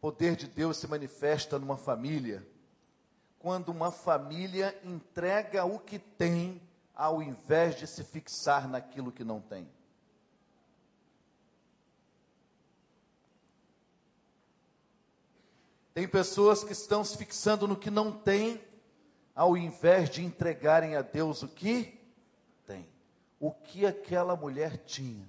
[0.00, 2.46] poder de Deus se manifesta numa família
[3.38, 6.60] quando uma família entrega o que tem
[6.94, 9.66] ao invés de se fixar naquilo que não tem.
[15.94, 18.62] Tem pessoas que estão se fixando no que não tem,
[19.34, 21.98] ao invés de entregarem a Deus o que
[22.66, 22.86] tem.
[23.38, 25.26] O que aquela mulher tinha,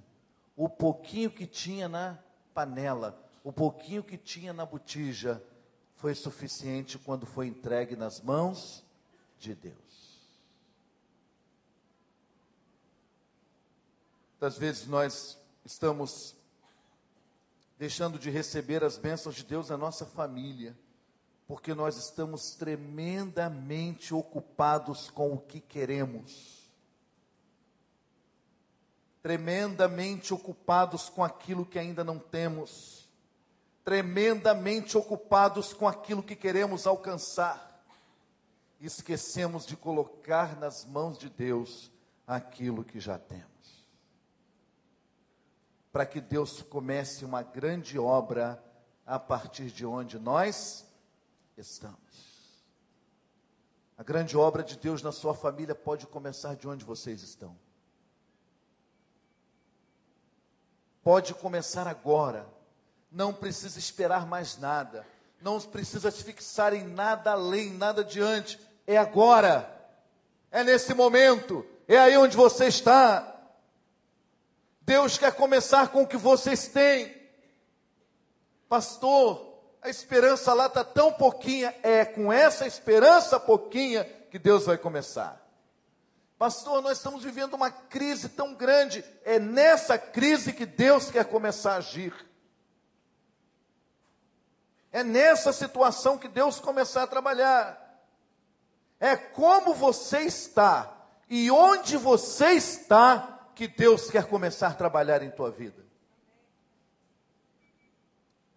[0.54, 2.18] o pouquinho que tinha na
[2.52, 5.42] panela, o pouquinho que tinha na botija,
[5.96, 8.84] foi suficiente quando foi entregue nas mãos
[9.38, 9.76] de Deus.
[14.32, 16.34] Muitas vezes nós estamos
[17.78, 20.76] deixando de receber as bênçãos de Deus na nossa família,
[21.46, 26.68] porque nós estamos tremendamente ocupados com o que queremos,
[29.22, 33.01] tremendamente ocupados com aquilo que ainda não temos,
[33.84, 37.82] tremendamente ocupados com aquilo que queremos alcançar,
[38.80, 41.90] esquecemos de colocar nas mãos de Deus
[42.26, 43.52] aquilo que já temos
[45.92, 48.64] para que Deus comece uma grande obra
[49.04, 50.86] a partir de onde nós
[51.56, 52.00] estamos.
[53.98, 57.54] A grande obra de Deus na sua família pode começar de onde vocês estão.
[61.02, 62.48] Pode começar agora.
[63.12, 65.06] Não precisa esperar mais nada.
[65.42, 68.58] Não precisa se fixar em nada além, nada adiante.
[68.86, 69.68] É agora.
[70.50, 71.66] É nesse momento.
[71.86, 73.28] É aí onde você está.
[74.80, 77.14] Deus quer começar com o que vocês têm.
[78.66, 81.74] Pastor, a esperança lá está tão pouquinha.
[81.82, 85.38] É com essa esperança pouquinha que Deus vai começar.
[86.38, 89.04] Pastor, nós estamos vivendo uma crise tão grande.
[89.22, 92.31] É nessa crise que Deus quer começar a agir.
[94.92, 97.80] É nessa situação que Deus começar a trabalhar.
[99.00, 100.94] É como você está
[101.28, 105.82] e onde você está que Deus quer começar a trabalhar em tua vida.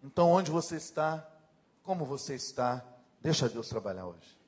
[0.02, 1.26] Então, onde você está,
[1.82, 2.84] como você está,
[3.20, 4.38] deixa Deus trabalhar hoje.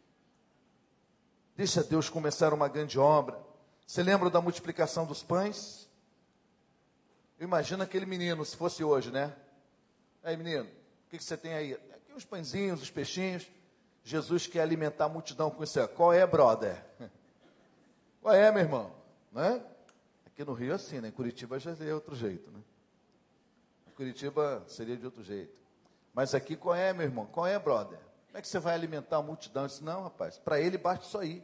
[1.57, 3.41] Deixa Deus começar uma grande obra.
[3.85, 5.89] Você lembra da multiplicação dos pães?
[7.41, 9.35] Imagina aquele menino, se fosse hoje, né?
[10.23, 10.69] Aí, menino,
[11.09, 11.73] o que, você tem aí?
[11.73, 13.51] Aqui os pãezinhos, os peixinhos.
[14.05, 15.89] Jesus quer alimentar a multidão com isso.
[15.89, 16.85] Qual é, brother?
[18.21, 18.93] Qual é, meu irmão?
[19.33, 19.63] Não é?
[20.27, 21.09] Aqui no Rio é assim, né?
[21.09, 22.61] Em Curitiba já é outro jeito, né?
[23.87, 25.57] Em Curitiba seria de outro jeito.
[26.13, 27.25] Mas aqui qual é, meu irmão?
[27.25, 27.99] Qual é, brother?
[28.27, 29.63] Como é que você vai alimentar a multidão?
[29.63, 31.43] Eu disse, não, rapaz, para ele basta só ir.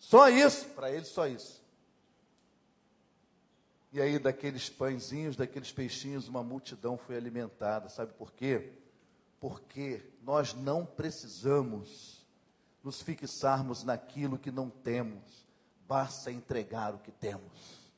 [0.00, 1.63] Só isso, para ele só isso.
[3.94, 7.88] E aí, daqueles pãezinhos, daqueles peixinhos, uma multidão foi alimentada.
[7.88, 8.72] Sabe por quê?
[9.40, 12.26] Porque nós não precisamos
[12.82, 15.44] nos fixarmos naquilo que não temos
[15.86, 17.92] basta entregar o que temos.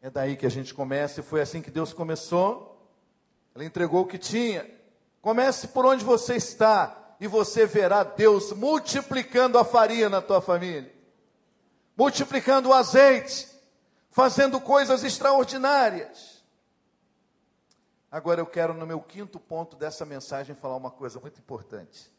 [0.00, 2.90] É daí que a gente começa, e foi assim que Deus começou.
[3.54, 4.68] Ele entregou o que tinha.
[5.20, 10.92] Comece por onde você está, e você verá Deus multiplicando a farinha na tua família,
[11.96, 13.46] multiplicando o azeite,
[14.12, 16.44] fazendo coisas extraordinárias.
[18.10, 22.12] Agora eu quero, no meu quinto ponto dessa mensagem, falar uma coisa muito importante.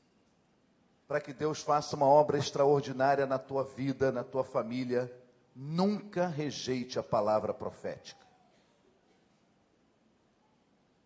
[1.08, 5.16] Para que Deus faça uma obra extraordinária na tua vida, na tua família,
[5.56, 8.26] nunca rejeite a palavra profética.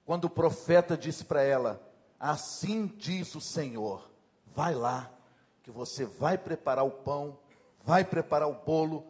[0.05, 1.81] Quando o profeta disse para ela:
[2.17, 4.09] Assim diz o Senhor,
[4.45, 5.11] vai lá,
[5.63, 7.37] que você vai preparar o pão,
[7.83, 9.05] vai preparar o bolo,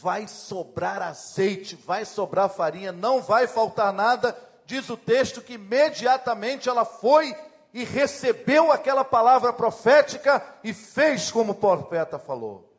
[0.00, 4.36] vai sobrar azeite, vai sobrar farinha, não vai faltar nada.
[4.64, 7.34] Diz o texto que imediatamente ela foi
[7.72, 12.72] e recebeu aquela palavra profética e fez como o profeta falou.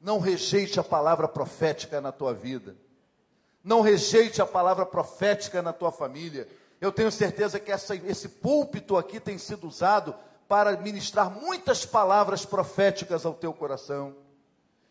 [0.00, 2.76] Não rejeite a palavra profética na tua vida.
[3.62, 6.48] Não rejeite a palavra profética na tua família.
[6.80, 10.14] Eu tenho certeza que essa, esse púlpito aqui tem sido usado
[10.48, 14.16] para ministrar muitas palavras proféticas ao teu coração.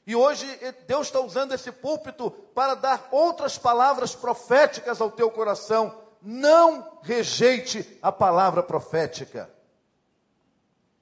[0.10, 0.48] E hoje
[0.88, 6.02] Deus está usando esse púlpito para dar outras palavras proféticas ao teu coração.
[6.20, 9.48] Não rejeite a palavra profética.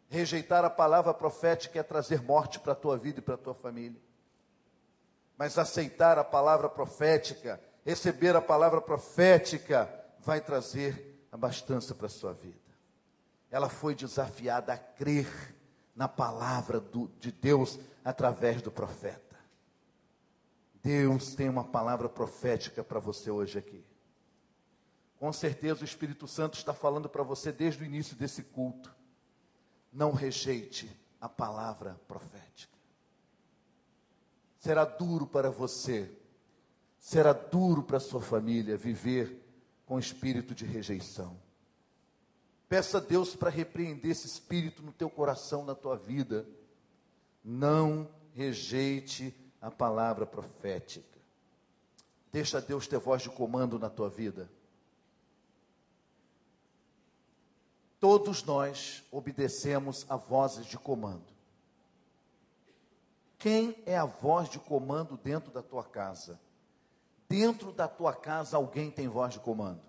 [0.10, 3.54] Rejeitar a palavra profética é trazer morte para a tua vida e para a tua
[3.54, 4.02] família.
[5.38, 9.90] Mas aceitar a palavra profética, receber a palavra profética,
[10.20, 12.60] vai trazer abastança para a sua vida.
[13.50, 15.56] Ela foi desafiada a crer
[15.98, 19.36] na palavra do, de Deus através do profeta.
[20.84, 23.84] Deus tem uma palavra profética para você hoje aqui.
[25.18, 28.96] Com certeza o Espírito Santo está falando para você desde o início desse culto.
[29.92, 30.88] Não rejeite
[31.20, 32.78] a palavra profética.
[34.60, 36.12] Será duro para você,
[37.00, 39.44] será duro para sua família viver
[39.84, 41.47] com espírito de rejeição.
[42.70, 46.46] Peça a Deus para repreender esse espírito no teu coração, na tua vida.
[47.44, 51.18] Não rejeite a palavra profética.
[52.32, 54.50] Deixa Deus ter voz de comando na tua vida.
[58.00, 61.26] Todos nós obedecemos a vozes de comando.
[63.40, 66.40] Quem é a voz de comando dentro da tua casa?
[67.30, 69.87] Dentro da tua casa alguém tem voz de comando.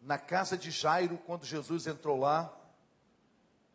[0.00, 2.50] Na casa de Jairo, quando Jesus entrou lá,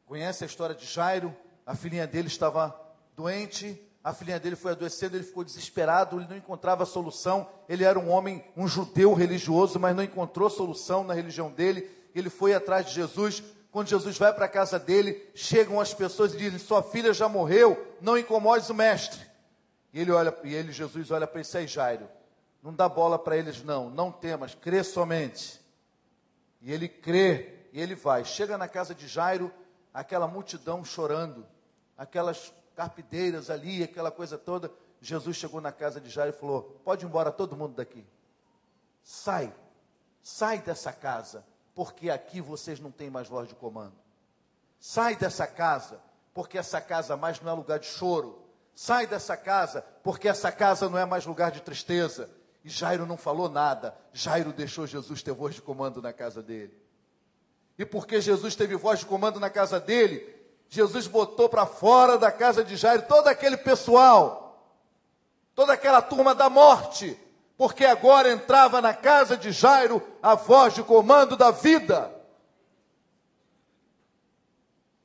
[0.06, 1.36] conhece a história de Jairo?
[1.66, 2.76] A filhinha dele estava
[3.16, 7.50] doente, a filhinha dele foi adoecendo, ele ficou desesperado, ele não encontrava solução.
[7.68, 11.90] Ele era um homem, um judeu religioso, mas não encontrou solução na religião dele.
[12.14, 16.34] Ele foi atrás de Jesus, quando Jesus vai para a casa dele, chegam as pessoas
[16.34, 19.20] e dizem: Sua filha já morreu, não incomodes o mestre.
[19.92, 22.08] E ele olha, e ele, Jesus olha para esse aí, Jairo.
[22.62, 25.60] Não dá bola para eles, não, não temas, crê somente.
[26.66, 28.26] E ele crê, e ele vai.
[28.26, 29.54] Chega na casa de Jairo,
[29.94, 31.46] aquela multidão chorando,
[31.96, 34.72] aquelas carpideiras ali, aquela coisa toda.
[35.00, 38.04] Jesus chegou na casa de Jairo e falou: Pode ir embora todo mundo daqui.
[39.04, 39.54] Sai,
[40.24, 41.46] sai dessa casa
[41.76, 43.94] porque aqui vocês não têm mais voz de comando.
[44.80, 46.02] Sai dessa casa,
[46.34, 48.42] porque essa casa mais não é lugar de choro.
[48.74, 52.28] Sai dessa casa, porque essa casa não é mais lugar de tristeza.
[52.66, 53.96] E Jairo não falou nada.
[54.12, 56.74] Jairo deixou Jesus ter voz de comando na casa dele.
[57.78, 60.28] E porque Jesus teve voz de comando na casa dele,
[60.68, 64.68] Jesus botou para fora da casa de Jairo todo aquele pessoal,
[65.54, 67.16] toda aquela turma da morte,
[67.56, 72.12] porque agora entrava na casa de Jairo a voz de comando da vida.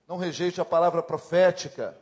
[0.08, 1.94] Não rejeite a palavra profética.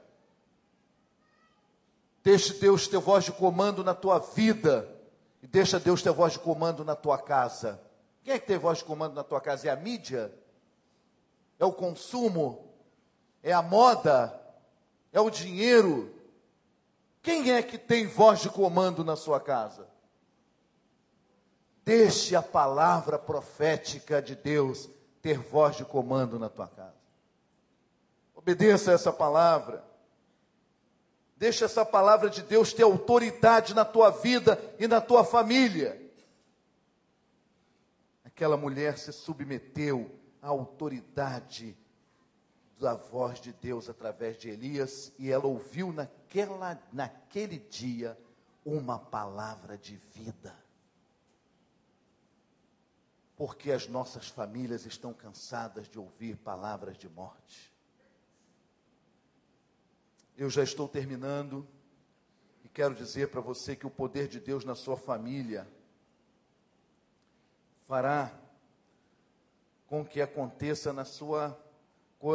[2.23, 4.98] Deixe Deus ter voz de comando na tua vida.
[5.43, 7.81] E deixa Deus ter voz de comando na tua casa.
[8.23, 9.69] Quem é que tem voz de comando na tua casa?
[9.69, 10.33] É a mídia?
[11.59, 12.73] É o consumo?
[13.43, 14.39] É a moda?
[15.13, 16.15] É o dinheiro?
[17.23, 19.89] Quem é que tem voz de comando na sua casa?
[21.85, 24.89] Deixe a palavra profética de Deus
[25.23, 26.99] ter voz de comando na tua casa.
[28.35, 29.88] Obedeça essa palavra.
[31.39, 36.01] Deixe essa palavra de Deus ter autoridade na tua vida e na tua família.
[38.25, 40.11] Aquela mulher se submeteu
[40.43, 41.77] à autoridade
[42.79, 48.19] da voz de Deus através de Elias e ela ouviu naquela, naquele dia
[48.65, 50.55] uma palavra de vida
[53.39, 57.73] porque as nossas famílias estão cansadas de ouvir palavras de morte.
[60.39, 61.67] Eu já estou terminando
[62.63, 65.67] e quero dizer para você que o poder de Deus na sua família
[67.89, 68.33] fará
[69.89, 71.61] com que aconteça na sua,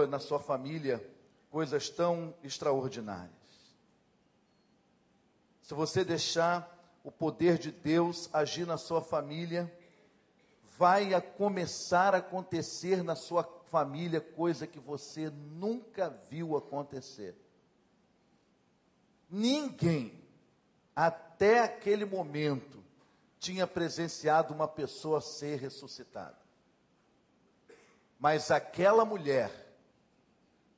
[0.10, 1.01] na sua família
[1.49, 3.32] coisas tão extraordinárias.
[5.62, 6.70] Se você deixar
[7.06, 9.74] o poder de Deus agir na sua família,
[10.78, 17.43] vai a começar a acontecer na sua família coisa que você nunca viu acontecer.
[19.36, 20.14] Ninguém,
[20.96, 22.84] até aquele momento,
[23.40, 26.38] tinha presenciado uma pessoa ser ressuscitada.
[28.20, 29.50] Mas aquela mulher,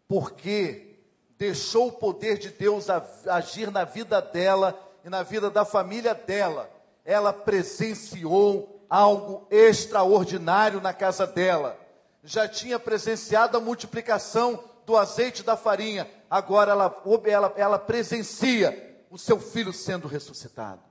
[0.07, 0.95] porque
[1.37, 2.87] deixou o poder de Deus
[3.27, 6.71] agir na vida dela e na vida da família dela,
[7.03, 11.77] ela presenciou algo extraordinário na casa dela.
[12.23, 19.17] Já tinha presenciado a multiplicação do azeite da farinha, agora ela, ela, ela presencia o
[19.17, 20.81] seu filho sendo ressuscitado.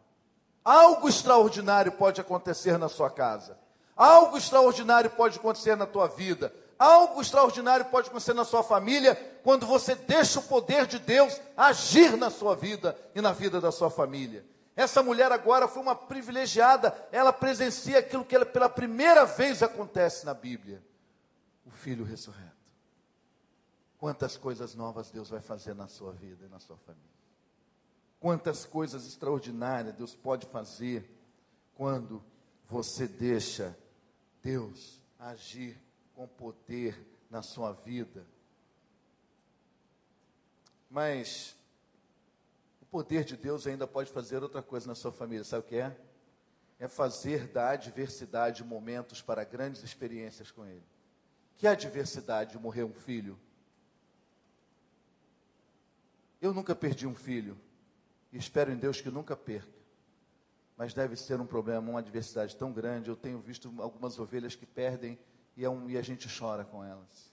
[0.64, 3.58] Algo extraordinário pode acontecer na sua casa.
[3.96, 6.52] Algo extraordinário pode acontecer na tua vida.
[6.78, 9.14] Algo extraordinário pode acontecer na sua família
[9.44, 13.70] quando você deixa o poder de Deus agir na sua vida e na vida da
[13.70, 14.44] sua família.
[14.74, 20.26] Essa mulher agora foi uma privilegiada, ela presencia aquilo que ela, pela primeira vez acontece
[20.26, 20.82] na Bíblia:
[21.64, 22.53] o Filho ressurreto.
[24.04, 27.08] Quantas coisas novas Deus vai fazer na sua vida e na sua família.
[28.20, 31.10] Quantas coisas extraordinárias Deus pode fazer
[31.74, 32.22] quando
[32.68, 33.74] você deixa
[34.42, 35.82] Deus agir
[36.14, 38.26] com poder na sua vida.
[40.90, 41.56] Mas
[42.82, 45.76] o poder de Deus ainda pode fazer outra coisa na sua família, sabe o que
[45.76, 45.98] é?
[46.78, 50.84] É fazer da adversidade momentos para grandes experiências com Ele.
[51.56, 53.40] Que adversidade morrer um filho?
[56.44, 57.58] Eu nunca perdi um filho
[58.30, 59.72] e espero em Deus que nunca perca.
[60.76, 63.08] Mas deve ser um problema, uma adversidade tão grande.
[63.08, 65.18] Eu tenho visto algumas ovelhas que perdem
[65.56, 67.32] e, é um, e a gente chora com elas.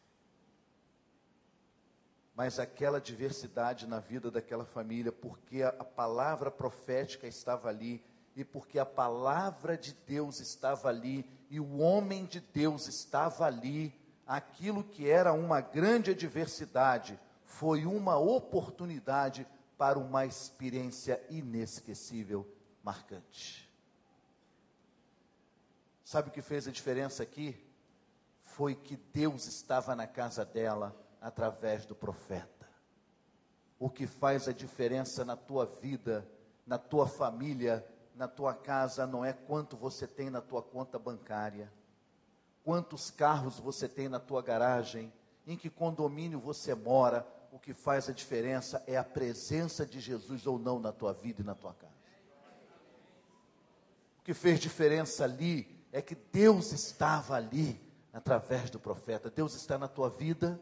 [2.34, 8.02] Mas aquela diversidade na vida daquela família, porque a, a palavra profética estava ali,
[8.34, 13.94] e porque a palavra de Deus estava ali, e o homem de Deus estava ali,
[14.26, 17.20] aquilo que era uma grande adversidade
[17.62, 19.46] foi uma oportunidade
[19.78, 22.52] para uma experiência inesquecível,
[22.84, 23.70] marcante.
[26.04, 27.56] Sabe o que fez a diferença aqui?
[28.44, 32.68] foi que Deus estava na casa dela através do profeta.
[33.80, 36.28] O que faz a diferença na tua vida,
[36.66, 37.86] na tua família,
[38.16, 41.72] na tua casa, não é quanto você tem na tua conta bancária,
[42.64, 45.14] quantos carros você tem na tua garagem,
[45.46, 50.48] em que condomínio você mora, o que faz a diferença é a presença de Jesus
[50.48, 51.92] ou não na tua vida e na tua casa.
[54.20, 57.80] O que fez diferença ali é que Deus estava ali
[58.14, 59.30] através do profeta.
[59.30, 60.60] Deus está na tua vida.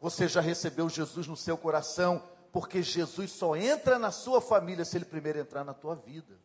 [0.00, 4.96] Você já recebeu Jesus no seu coração, porque Jesus só entra na sua família se
[4.96, 6.38] ele primeiro entrar na tua vida.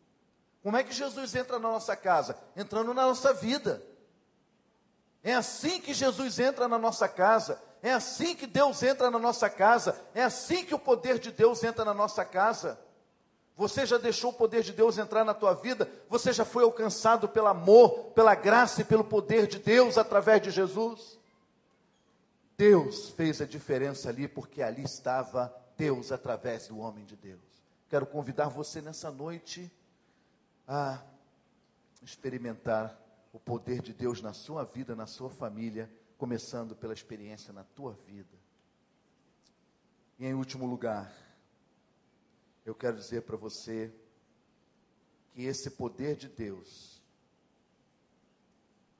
[0.62, 2.36] Como é que Jesus entra na nossa casa?
[2.54, 3.82] Entrando na nossa vida.
[5.22, 7.62] É assim que Jesus entra na nossa casa.
[7.82, 10.00] É assim que Deus entra na nossa casa.
[10.14, 12.78] É assim que o poder de Deus entra na nossa casa.
[13.56, 15.90] Você já deixou o poder de Deus entrar na tua vida?
[16.10, 20.50] Você já foi alcançado pelo amor, pela graça e pelo poder de Deus através de
[20.50, 21.18] Jesus?
[22.56, 27.40] Deus fez a diferença ali porque ali estava Deus através do homem de Deus.
[27.88, 29.70] Quero convidar você nessa noite
[30.66, 31.00] a
[32.02, 32.98] experimentar
[33.32, 37.92] o poder de Deus na sua vida, na sua família, começando pela experiência na tua
[37.92, 38.36] vida.
[40.18, 41.12] E em último lugar,
[42.64, 43.92] eu quero dizer para você
[45.32, 47.02] que esse poder de Deus,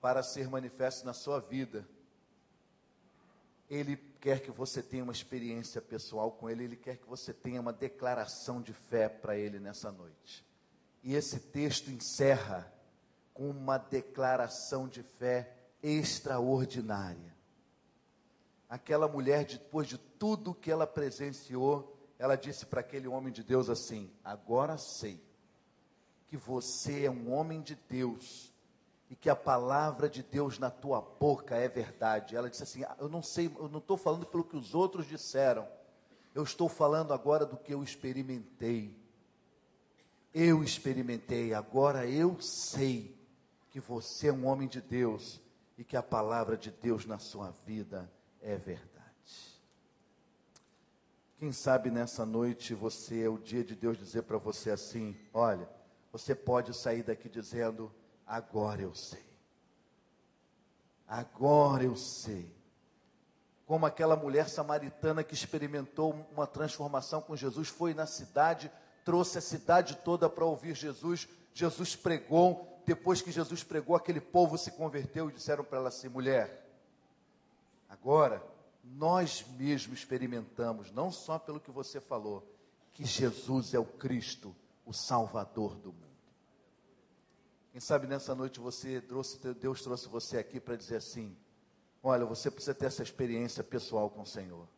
[0.01, 1.89] para ser manifesto na sua vida,
[3.69, 7.61] Ele quer que você tenha uma experiência pessoal com Ele, Ele quer que você tenha
[7.61, 10.45] uma declaração de fé para Ele nessa noite.
[11.03, 12.71] E esse texto encerra
[13.33, 15.56] com uma declaração de fé
[15.87, 17.35] extraordinária.
[18.69, 23.71] Aquela mulher, depois de tudo que ela presenciou, ela disse para aquele homem de Deus
[23.71, 25.23] assim: Agora sei
[26.27, 28.53] que você é um homem de Deus
[29.09, 32.35] e que a palavra de Deus na tua boca é verdade.
[32.35, 35.07] Ela disse assim: ah, Eu não sei, eu não estou falando pelo que os outros
[35.07, 35.69] disseram,
[36.35, 38.97] eu estou falando agora do que eu experimentei.
[40.35, 43.17] Eu experimentei, agora eu sei
[43.71, 45.41] que você é um homem de Deus
[45.77, 48.11] e que a palavra de Deus na sua vida
[48.41, 48.97] é verdade.
[51.39, 55.69] Quem sabe nessa noite você é o dia de Deus dizer para você assim: olha,
[56.11, 57.93] você pode sair daqui dizendo:
[58.27, 59.25] agora eu sei.
[61.07, 62.55] Agora eu sei.
[63.67, 68.71] Como aquela mulher samaritana que experimentou uma transformação com Jesus, foi na cidade,
[69.05, 71.29] trouxe a cidade toda para ouvir Jesus.
[71.53, 72.76] Jesus pregou.
[72.87, 76.65] Depois que Jesus pregou, aquele povo se converteu e disseram para ela assim: mulher,
[77.89, 78.41] agora
[78.85, 82.49] nós mesmos experimentamos, não só pelo que você falou,
[82.95, 84.55] que Jesus é o Cristo,
[84.87, 86.07] o Salvador do mundo.
[87.73, 91.37] Quem sabe nessa noite você trouxe, Deus trouxe você aqui para dizer assim:
[92.05, 94.69] olha, você precisa ter essa experiência pessoal com o Senhor.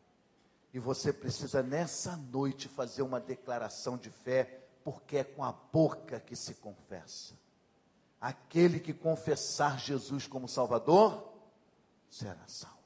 [0.72, 6.18] E você precisa nessa noite fazer uma declaração de fé, porque é com a boca
[6.20, 7.34] que se confessa.
[8.20, 11.32] Aquele que confessar Jesus como Salvador
[12.10, 12.78] será salvo.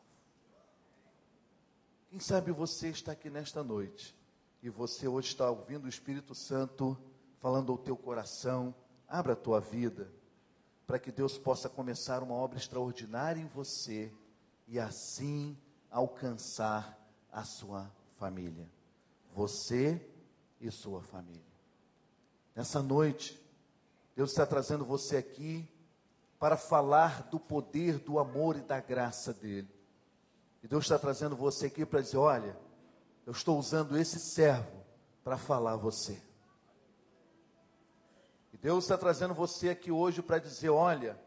[2.10, 4.14] Quem sabe você está aqui nesta noite
[4.62, 6.98] e você hoje está ouvindo o Espírito Santo
[7.40, 8.74] falando ao teu coração,
[9.08, 10.12] abra a tua vida
[10.86, 14.12] para que Deus possa começar uma obra extraordinária em você
[14.68, 15.56] e assim
[15.90, 16.98] alcançar
[17.30, 18.68] a sua família.
[19.34, 20.06] Você
[20.60, 21.40] e sua família.
[22.54, 23.40] Nessa noite,
[24.14, 25.68] Deus está trazendo você aqui
[26.38, 29.68] para falar do poder, do amor e da graça dele.
[30.62, 32.56] E Deus está trazendo você aqui para dizer: olha,
[33.26, 34.82] eu estou usando esse servo
[35.24, 36.20] para falar a você.
[38.52, 41.18] E Deus está trazendo você aqui hoje para dizer: olha,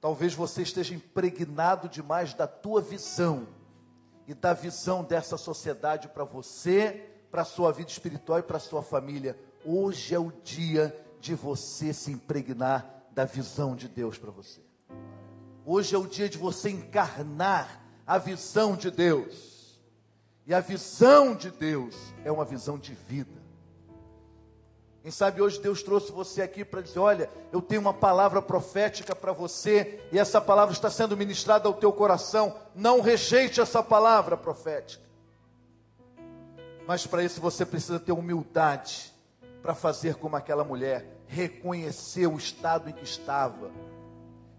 [0.00, 3.48] talvez você esteja impregnado demais da tua visão
[4.28, 8.60] e da visão dessa sociedade para você, para a sua vida espiritual e para a
[8.60, 9.38] sua família.
[9.64, 14.60] Hoje é o dia de você se impregnar da visão de Deus para você.
[15.64, 19.80] Hoje é o dia de você encarnar a visão de Deus.
[20.44, 21.94] E a visão de Deus
[22.24, 23.40] é uma visão de vida.
[25.00, 29.14] Quem sabe hoje Deus trouxe você aqui para dizer: olha, eu tenho uma palavra profética
[29.14, 32.56] para você, e essa palavra está sendo ministrada ao teu coração.
[32.74, 35.04] Não rejeite essa palavra profética.
[36.84, 39.11] Mas para isso você precisa ter humildade
[39.62, 43.70] para fazer como aquela mulher, reconhecer o estado em que estava,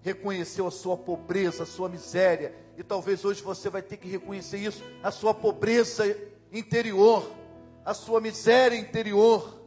[0.02, 4.58] reconheceu a sua pobreza, a sua miséria, e talvez hoje você vai ter que reconhecer
[4.58, 6.06] isso, a sua pobreza
[6.52, 7.30] interior,
[7.86, 9.64] a sua miséria interior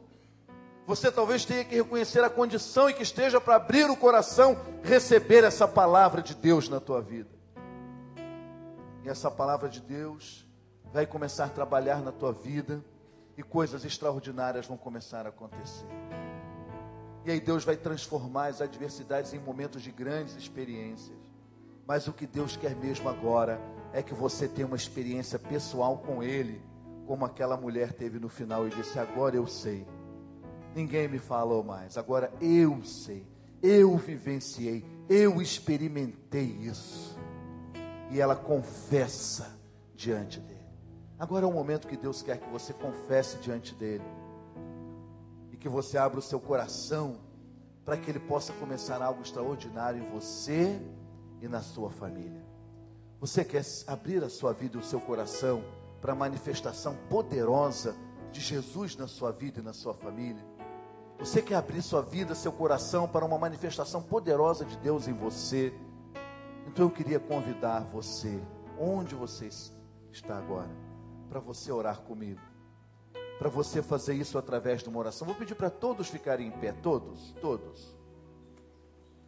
[0.86, 5.42] você talvez tenha que reconhecer a condição em que esteja para abrir o coração, receber
[5.42, 7.28] essa palavra de Deus na tua vida.
[9.02, 10.46] E essa palavra de Deus
[10.92, 12.84] vai começar a trabalhar na tua vida
[13.36, 15.86] e coisas extraordinárias vão começar a acontecer.
[17.24, 21.18] E aí Deus vai transformar as adversidades em momentos de grandes experiências.
[21.86, 23.60] Mas o que Deus quer mesmo agora
[23.92, 26.62] é que você tenha uma experiência pessoal com Ele,
[27.06, 29.86] como aquela mulher teve no final e disse: Agora eu sei
[30.76, 31.96] ninguém me falou mais.
[31.96, 33.26] Agora eu sei,
[33.62, 37.18] eu vivenciei, eu experimentei isso.
[38.10, 39.58] E ela confessa
[39.94, 40.55] diante dele.
[41.18, 44.04] Agora é o momento que Deus quer que você confesse diante dele.
[45.50, 47.16] E que você abra o seu coração
[47.84, 50.80] para que ele possa começar algo extraordinário em você
[51.40, 52.44] e na sua família.
[53.20, 55.64] Você quer abrir a sua vida e o seu coração
[56.02, 57.96] para a manifestação poderosa
[58.30, 60.44] de Jesus na sua vida e na sua família?
[61.18, 65.72] Você quer abrir sua vida, seu coração para uma manifestação poderosa de Deus em você?
[66.66, 68.38] Então eu queria convidar você,
[68.78, 69.48] onde você
[70.12, 70.70] está agora,
[71.28, 72.40] para você orar comigo.
[73.38, 75.26] Para você fazer isso através de uma oração.
[75.26, 77.94] Vou pedir para todos ficarem em pé, todos, todos.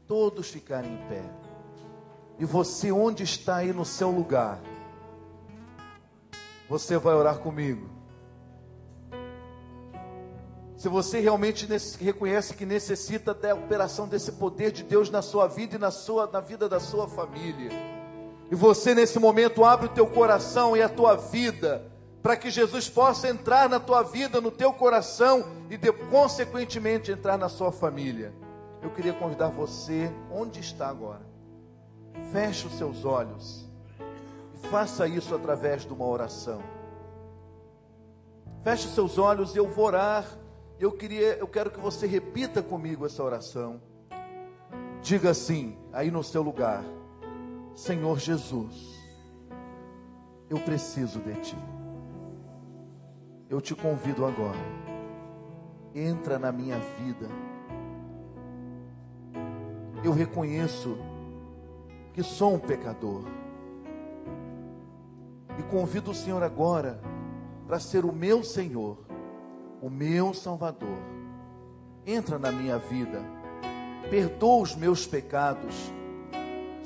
[0.07, 1.22] Todos ficarem em pé.
[2.38, 4.61] E você, onde está aí no seu lugar,
[6.68, 7.88] você vai orar comigo.
[10.76, 11.66] Se você realmente
[12.01, 16.28] reconhece que necessita da operação desse poder de Deus na sua vida e na, sua,
[16.28, 17.97] na vida da sua família.
[18.51, 21.84] E você nesse momento abre o teu coração e a tua vida
[22.22, 27.38] para que Jesus possa entrar na tua vida, no teu coração e de, consequentemente entrar
[27.38, 28.32] na sua família.
[28.82, 31.26] Eu queria convidar você, onde está agora?
[32.32, 33.66] Feche os seus olhos
[34.55, 36.62] e faça isso através de uma oração.
[38.64, 40.24] Feche os seus olhos e eu vou orar
[40.80, 43.80] eu queria, eu quero que você repita comigo essa oração.
[45.03, 46.84] Diga assim, aí no seu lugar:
[47.79, 48.99] Senhor Jesus,
[50.51, 51.57] eu preciso de ti.
[53.49, 54.59] Eu te convido agora.
[55.95, 57.29] Entra na minha vida.
[60.03, 60.99] Eu reconheço
[62.12, 63.22] que sou um pecador.
[65.57, 67.01] E convido o Senhor agora
[67.64, 68.99] para ser o meu Senhor
[69.81, 70.99] o meu Salvador.
[72.05, 73.22] Entra na minha vida,
[74.11, 75.93] perdoa os meus pecados,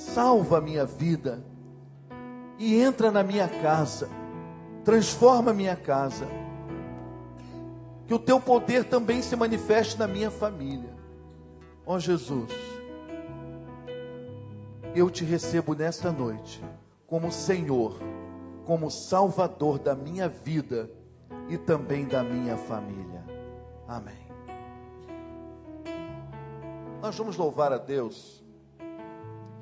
[0.02, 1.42] salva a minha vida
[2.58, 4.08] e entra na minha casa,
[4.84, 6.26] transforma a minha casa.
[8.06, 10.92] Que o teu poder também se manifeste na minha família.
[11.86, 12.52] Ó Jesus,
[14.94, 16.62] eu te recebo nesta noite
[17.06, 17.98] como Senhor,
[18.66, 20.90] como Salvador da minha vida
[21.48, 23.24] e também da minha família.
[23.88, 24.22] Amém.
[27.00, 28.41] Nós vamos louvar a Deus.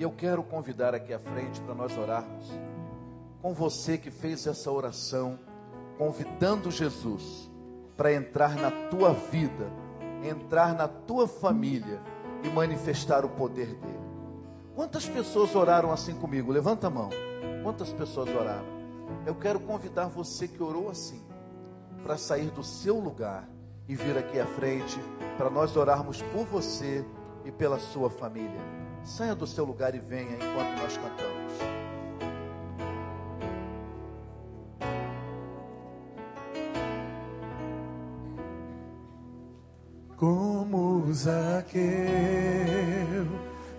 [0.01, 2.51] E eu quero convidar aqui à frente para nós orarmos
[3.42, 5.38] com você que fez essa oração,
[5.98, 7.51] convidando Jesus
[7.98, 9.70] para entrar na tua vida,
[10.24, 12.01] entrar na tua família
[12.42, 14.01] e manifestar o poder dele.
[14.74, 16.51] Quantas pessoas oraram assim comigo?
[16.51, 17.11] Levanta a mão.
[17.62, 18.80] Quantas pessoas oraram?
[19.26, 21.22] Eu quero convidar você que orou assim,
[22.03, 23.46] para sair do seu lugar
[23.86, 24.98] e vir aqui à frente,
[25.36, 27.05] para nós orarmos por você
[27.44, 28.80] e pela sua família.
[29.05, 31.53] Saia do seu lugar e venha enquanto nós cantamos.
[40.16, 41.80] Como Zaqueu,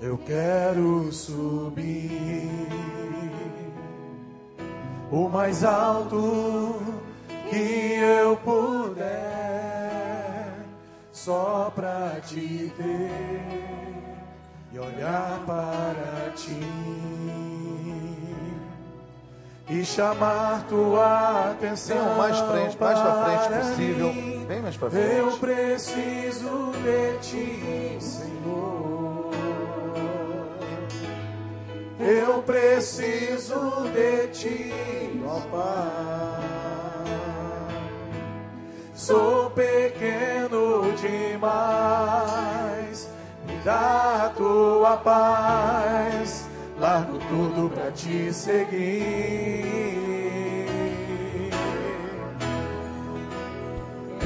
[0.02, 2.50] eu quero subir
[5.12, 6.82] o mais alto
[7.50, 9.06] que eu puder,
[11.12, 13.61] só para te ver
[14.74, 16.60] e olhar para ti
[19.70, 21.98] e chamar tua atenção.
[21.98, 24.14] Venham mais frente, mais para frente possível.
[24.48, 25.16] Bem mais para frente.
[25.16, 29.32] Eu preciso de ti, Senhor.
[32.00, 34.74] Eu preciso de ti,
[35.26, 36.52] ó Pai.
[38.94, 42.51] Sou pequeno demais,
[43.62, 46.50] me dá a tua paz.
[46.80, 49.92] Largo tudo pra te seguir.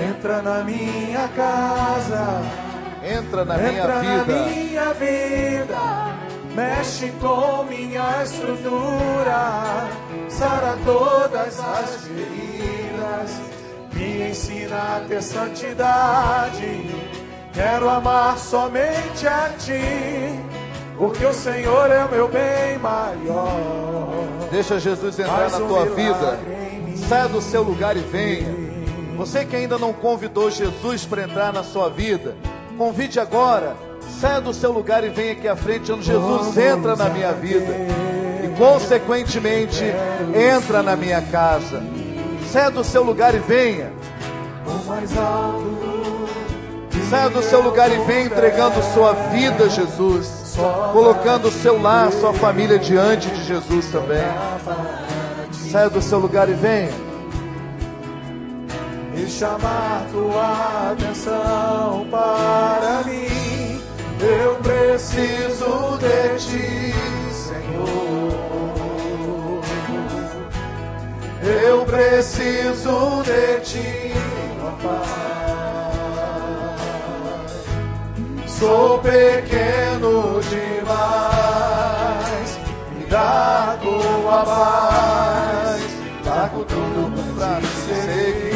[0.09, 2.41] Entra na minha casa,
[3.03, 4.45] Entra na minha entra na vida.
[4.45, 6.15] minha vida,
[6.55, 9.87] mexe com minha estrutura,
[10.29, 13.41] sara todas as feridas,
[13.93, 16.89] me ensina a ter santidade.
[17.55, 20.37] Quero amar somente a Ti,
[20.97, 24.09] porque o Senhor é o meu bem maior.
[24.51, 26.37] Deixa Jesus entrar Faz na um tua vida.
[27.07, 28.53] Saia do seu lugar e venha.
[29.15, 32.35] Você que ainda não convidou Jesus para entrar na sua vida,
[32.77, 33.77] convide agora.
[34.19, 37.73] Saia do seu lugar e venha aqui à frente, onde Jesus entra na minha vida.
[38.43, 39.81] E consequentemente
[40.35, 41.81] entra na minha casa.
[42.51, 43.93] Saia do seu lugar e venha.
[44.67, 45.94] O mais alto
[47.09, 50.57] Saia do seu lugar e venha entregando sua vida a Jesus.
[50.93, 54.23] Colocando o seu lar, sua família diante de Jesus também.
[55.71, 57.05] Saia do seu lugar e venha.
[59.15, 63.81] e chamar tua atenção para mim.
[64.19, 66.93] Eu preciso de ti,
[67.31, 68.35] Senhor.
[71.43, 74.13] Eu preciso de ti,
[74.61, 75.54] ó
[78.65, 80.89] Sou pequeno demais,
[82.97, 85.83] me dá a tua paz.
[86.25, 88.55] Largo tudo pra te seguir.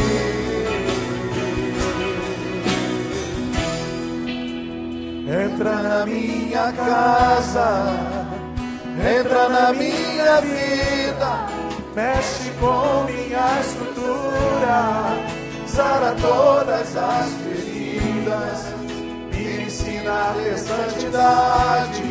[5.46, 7.70] Entra na minha casa,
[8.98, 11.46] entra na minha vida,
[11.94, 15.14] mexe com minha estrutura,
[15.68, 17.49] sara todas as
[20.10, 22.04] a ter santidade.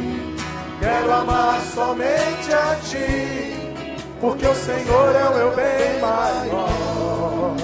[0.81, 3.75] Quero amar somente a Ti,
[4.21, 7.57] porque o Senhor é o meu bem maior.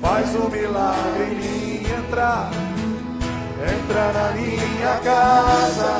[0.00, 2.50] Faz um milagre em mim entrar.
[3.58, 5.92] Entra na minha casa,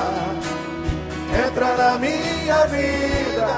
[1.47, 3.49] entra na minha vida,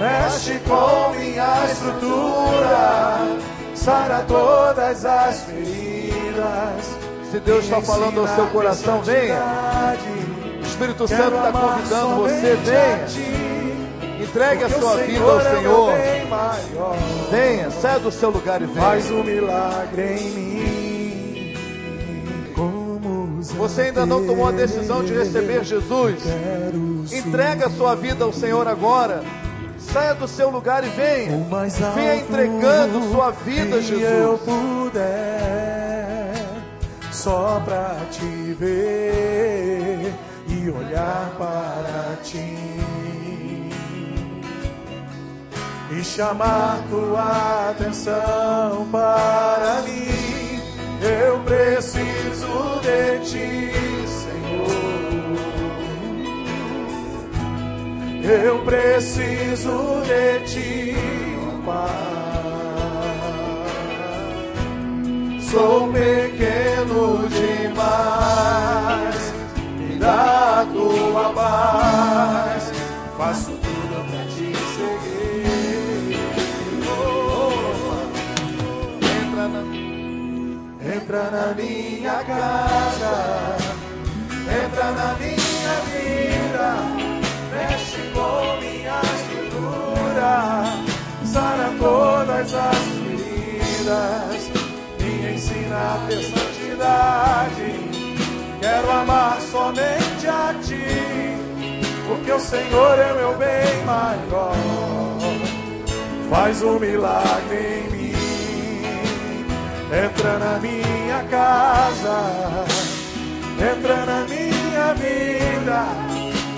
[0.00, 3.38] mexe com minha estrutura,
[3.74, 7.07] sara todas as feridas.
[7.30, 9.36] Se Deus está falando ao seu coração, venha.
[10.58, 13.06] O Espírito Santo está convidando você, venha.
[14.22, 15.92] Entregue a sua vida ao Senhor.
[17.30, 18.80] Venha, saia do seu lugar e venha.
[18.80, 20.58] Faz um milagre em mim.
[23.56, 26.22] Você ainda não tomou a decisão de receber Jesus?
[27.12, 29.22] Entrega a sua vida ao Senhor agora.
[29.78, 31.46] Saia do seu lugar e venha.
[31.94, 35.77] Venha entregando sua vida a que eu Jesus.
[37.28, 40.14] Só pra te ver
[40.48, 42.56] e olhar para ti
[45.90, 50.58] e chamar tua atenção para mim.
[51.02, 53.72] Eu preciso de ti,
[54.08, 54.68] Senhor.
[58.24, 60.94] Eu preciso de ti,
[61.66, 62.18] Pai.
[65.50, 65.87] Sou
[67.78, 69.32] demais,
[69.78, 72.72] me dá a tua paz.
[73.16, 76.18] Faço tudo pra te seguir.
[76.88, 77.62] Oh,
[79.20, 79.62] entra, na,
[80.94, 83.14] entra na minha casa,
[84.64, 86.68] entra na minha vida,
[87.52, 90.32] mexe com minha estrutura,
[91.24, 94.40] sara todas as feridas.
[95.34, 96.57] Ensina a ter
[98.60, 100.84] Quero amar somente a ti,
[102.06, 104.54] porque o Senhor é meu bem maior.
[106.30, 108.12] Faz um milagre em mim.
[109.90, 112.64] Entra na minha casa,
[113.58, 115.86] entra na minha vida,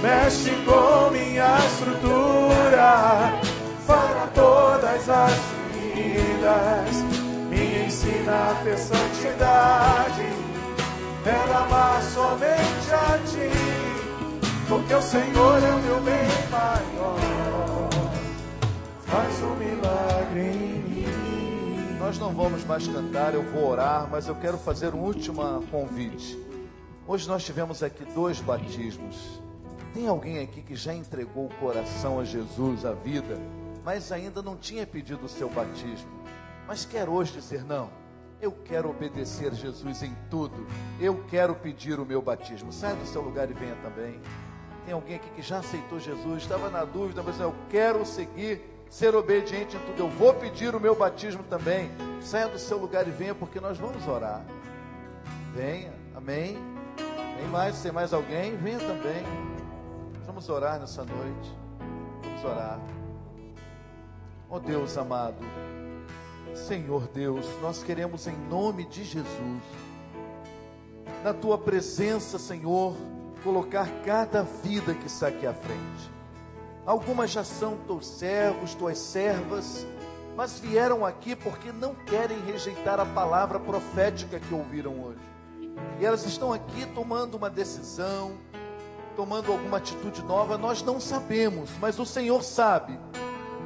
[0.03, 3.33] mexe com minha estrutura,
[3.87, 5.39] para todas as
[5.73, 7.10] vidas
[7.91, 10.22] ensina a ter santidade,
[11.57, 13.51] amar somente a ti,
[14.68, 17.91] porque o Senhor é o meu bem maior.
[19.01, 21.97] Faz um milagre em mim.
[21.99, 26.38] Nós não vamos mais cantar, eu vou orar, mas eu quero fazer um último convite.
[27.09, 29.43] Hoje nós tivemos aqui dois batismos.
[29.93, 33.36] Tem alguém aqui que já entregou o coração a Jesus, a vida,
[33.84, 36.20] mas ainda não tinha pedido o seu batismo?
[36.71, 37.91] Mas quer hoje dizer: não,
[38.41, 40.64] eu quero obedecer Jesus em tudo,
[41.01, 42.73] eu quero pedir o meu batismo.
[42.73, 44.21] Saia do seu lugar e venha também.
[44.85, 49.16] Tem alguém aqui que já aceitou Jesus, estava na dúvida, mas eu quero seguir, ser
[49.16, 51.91] obediente em tudo, eu vou pedir o meu batismo também.
[52.23, 54.45] Saia do seu lugar e venha, porque nós vamos orar.
[55.53, 56.57] Venha, amém.
[57.37, 58.57] Tem mais, tem mais alguém?
[58.59, 59.25] Venha também.
[60.25, 61.53] Vamos orar nessa noite.
[62.23, 62.79] Vamos orar.
[64.49, 65.45] Oh Deus amado.
[66.55, 69.62] Senhor Deus, nós queremos em nome de Jesus,
[71.22, 72.96] na tua presença, Senhor,
[73.42, 76.11] colocar cada vida que está aqui à frente.
[76.84, 79.86] Algumas já são teus servos, tuas servas,
[80.36, 85.20] mas vieram aqui porque não querem rejeitar a palavra profética que ouviram hoje.
[86.01, 88.32] E elas estão aqui tomando uma decisão,
[89.14, 92.98] tomando alguma atitude nova, nós não sabemos, mas o Senhor sabe.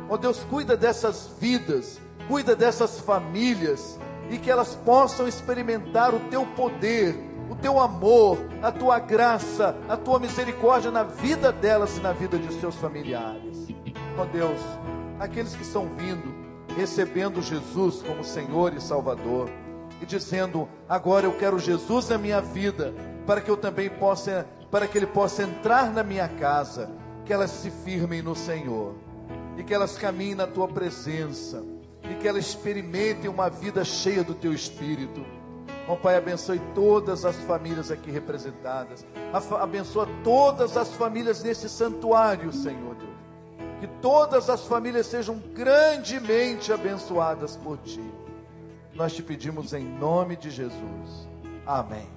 [0.08, 3.98] Ó oh Deus, cuida dessas vidas cuida dessas famílias
[4.30, 7.14] e que elas possam experimentar o teu poder,
[7.50, 12.38] o teu amor, a tua graça, a tua misericórdia na vida delas e na vida
[12.38, 13.68] de seus familiares.
[14.16, 14.60] Ó oh Deus,
[15.18, 16.34] aqueles que estão vindo,
[16.76, 19.50] recebendo Jesus como Senhor e Salvador
[20.00, 22.94] e dizendo: "Agora eu quero Jesus na minha vida,
[23.26, 26.90] para que eu também possa, para que ele possa entrar na minha casa,
[27.24, 28.94] que elas se firmem no Senhor
[29.56, 31.73] e que elas caminhem na tua presença."
[32.10, 35.24] E que ela experimente uma vida cheia do teu espírito.
[35.86, 39.04] Ó Pai, abençoe todas as famílias aqui representadas.
[39.60, 43.10] Abençoa todas as famílias nesse santuário, Senhor Deus.
[43.80, 48.04] Que todas as famílias sejam grandemente abençoadas por Ti.
[48.94, 51.28] Nós te pedimos em nome de Jesus.
[51.66, 52.08] Amém.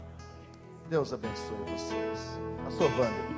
[0.90, 2.40] Deus abençoe vocês.
[2.66, 3.37] A sua Wanda.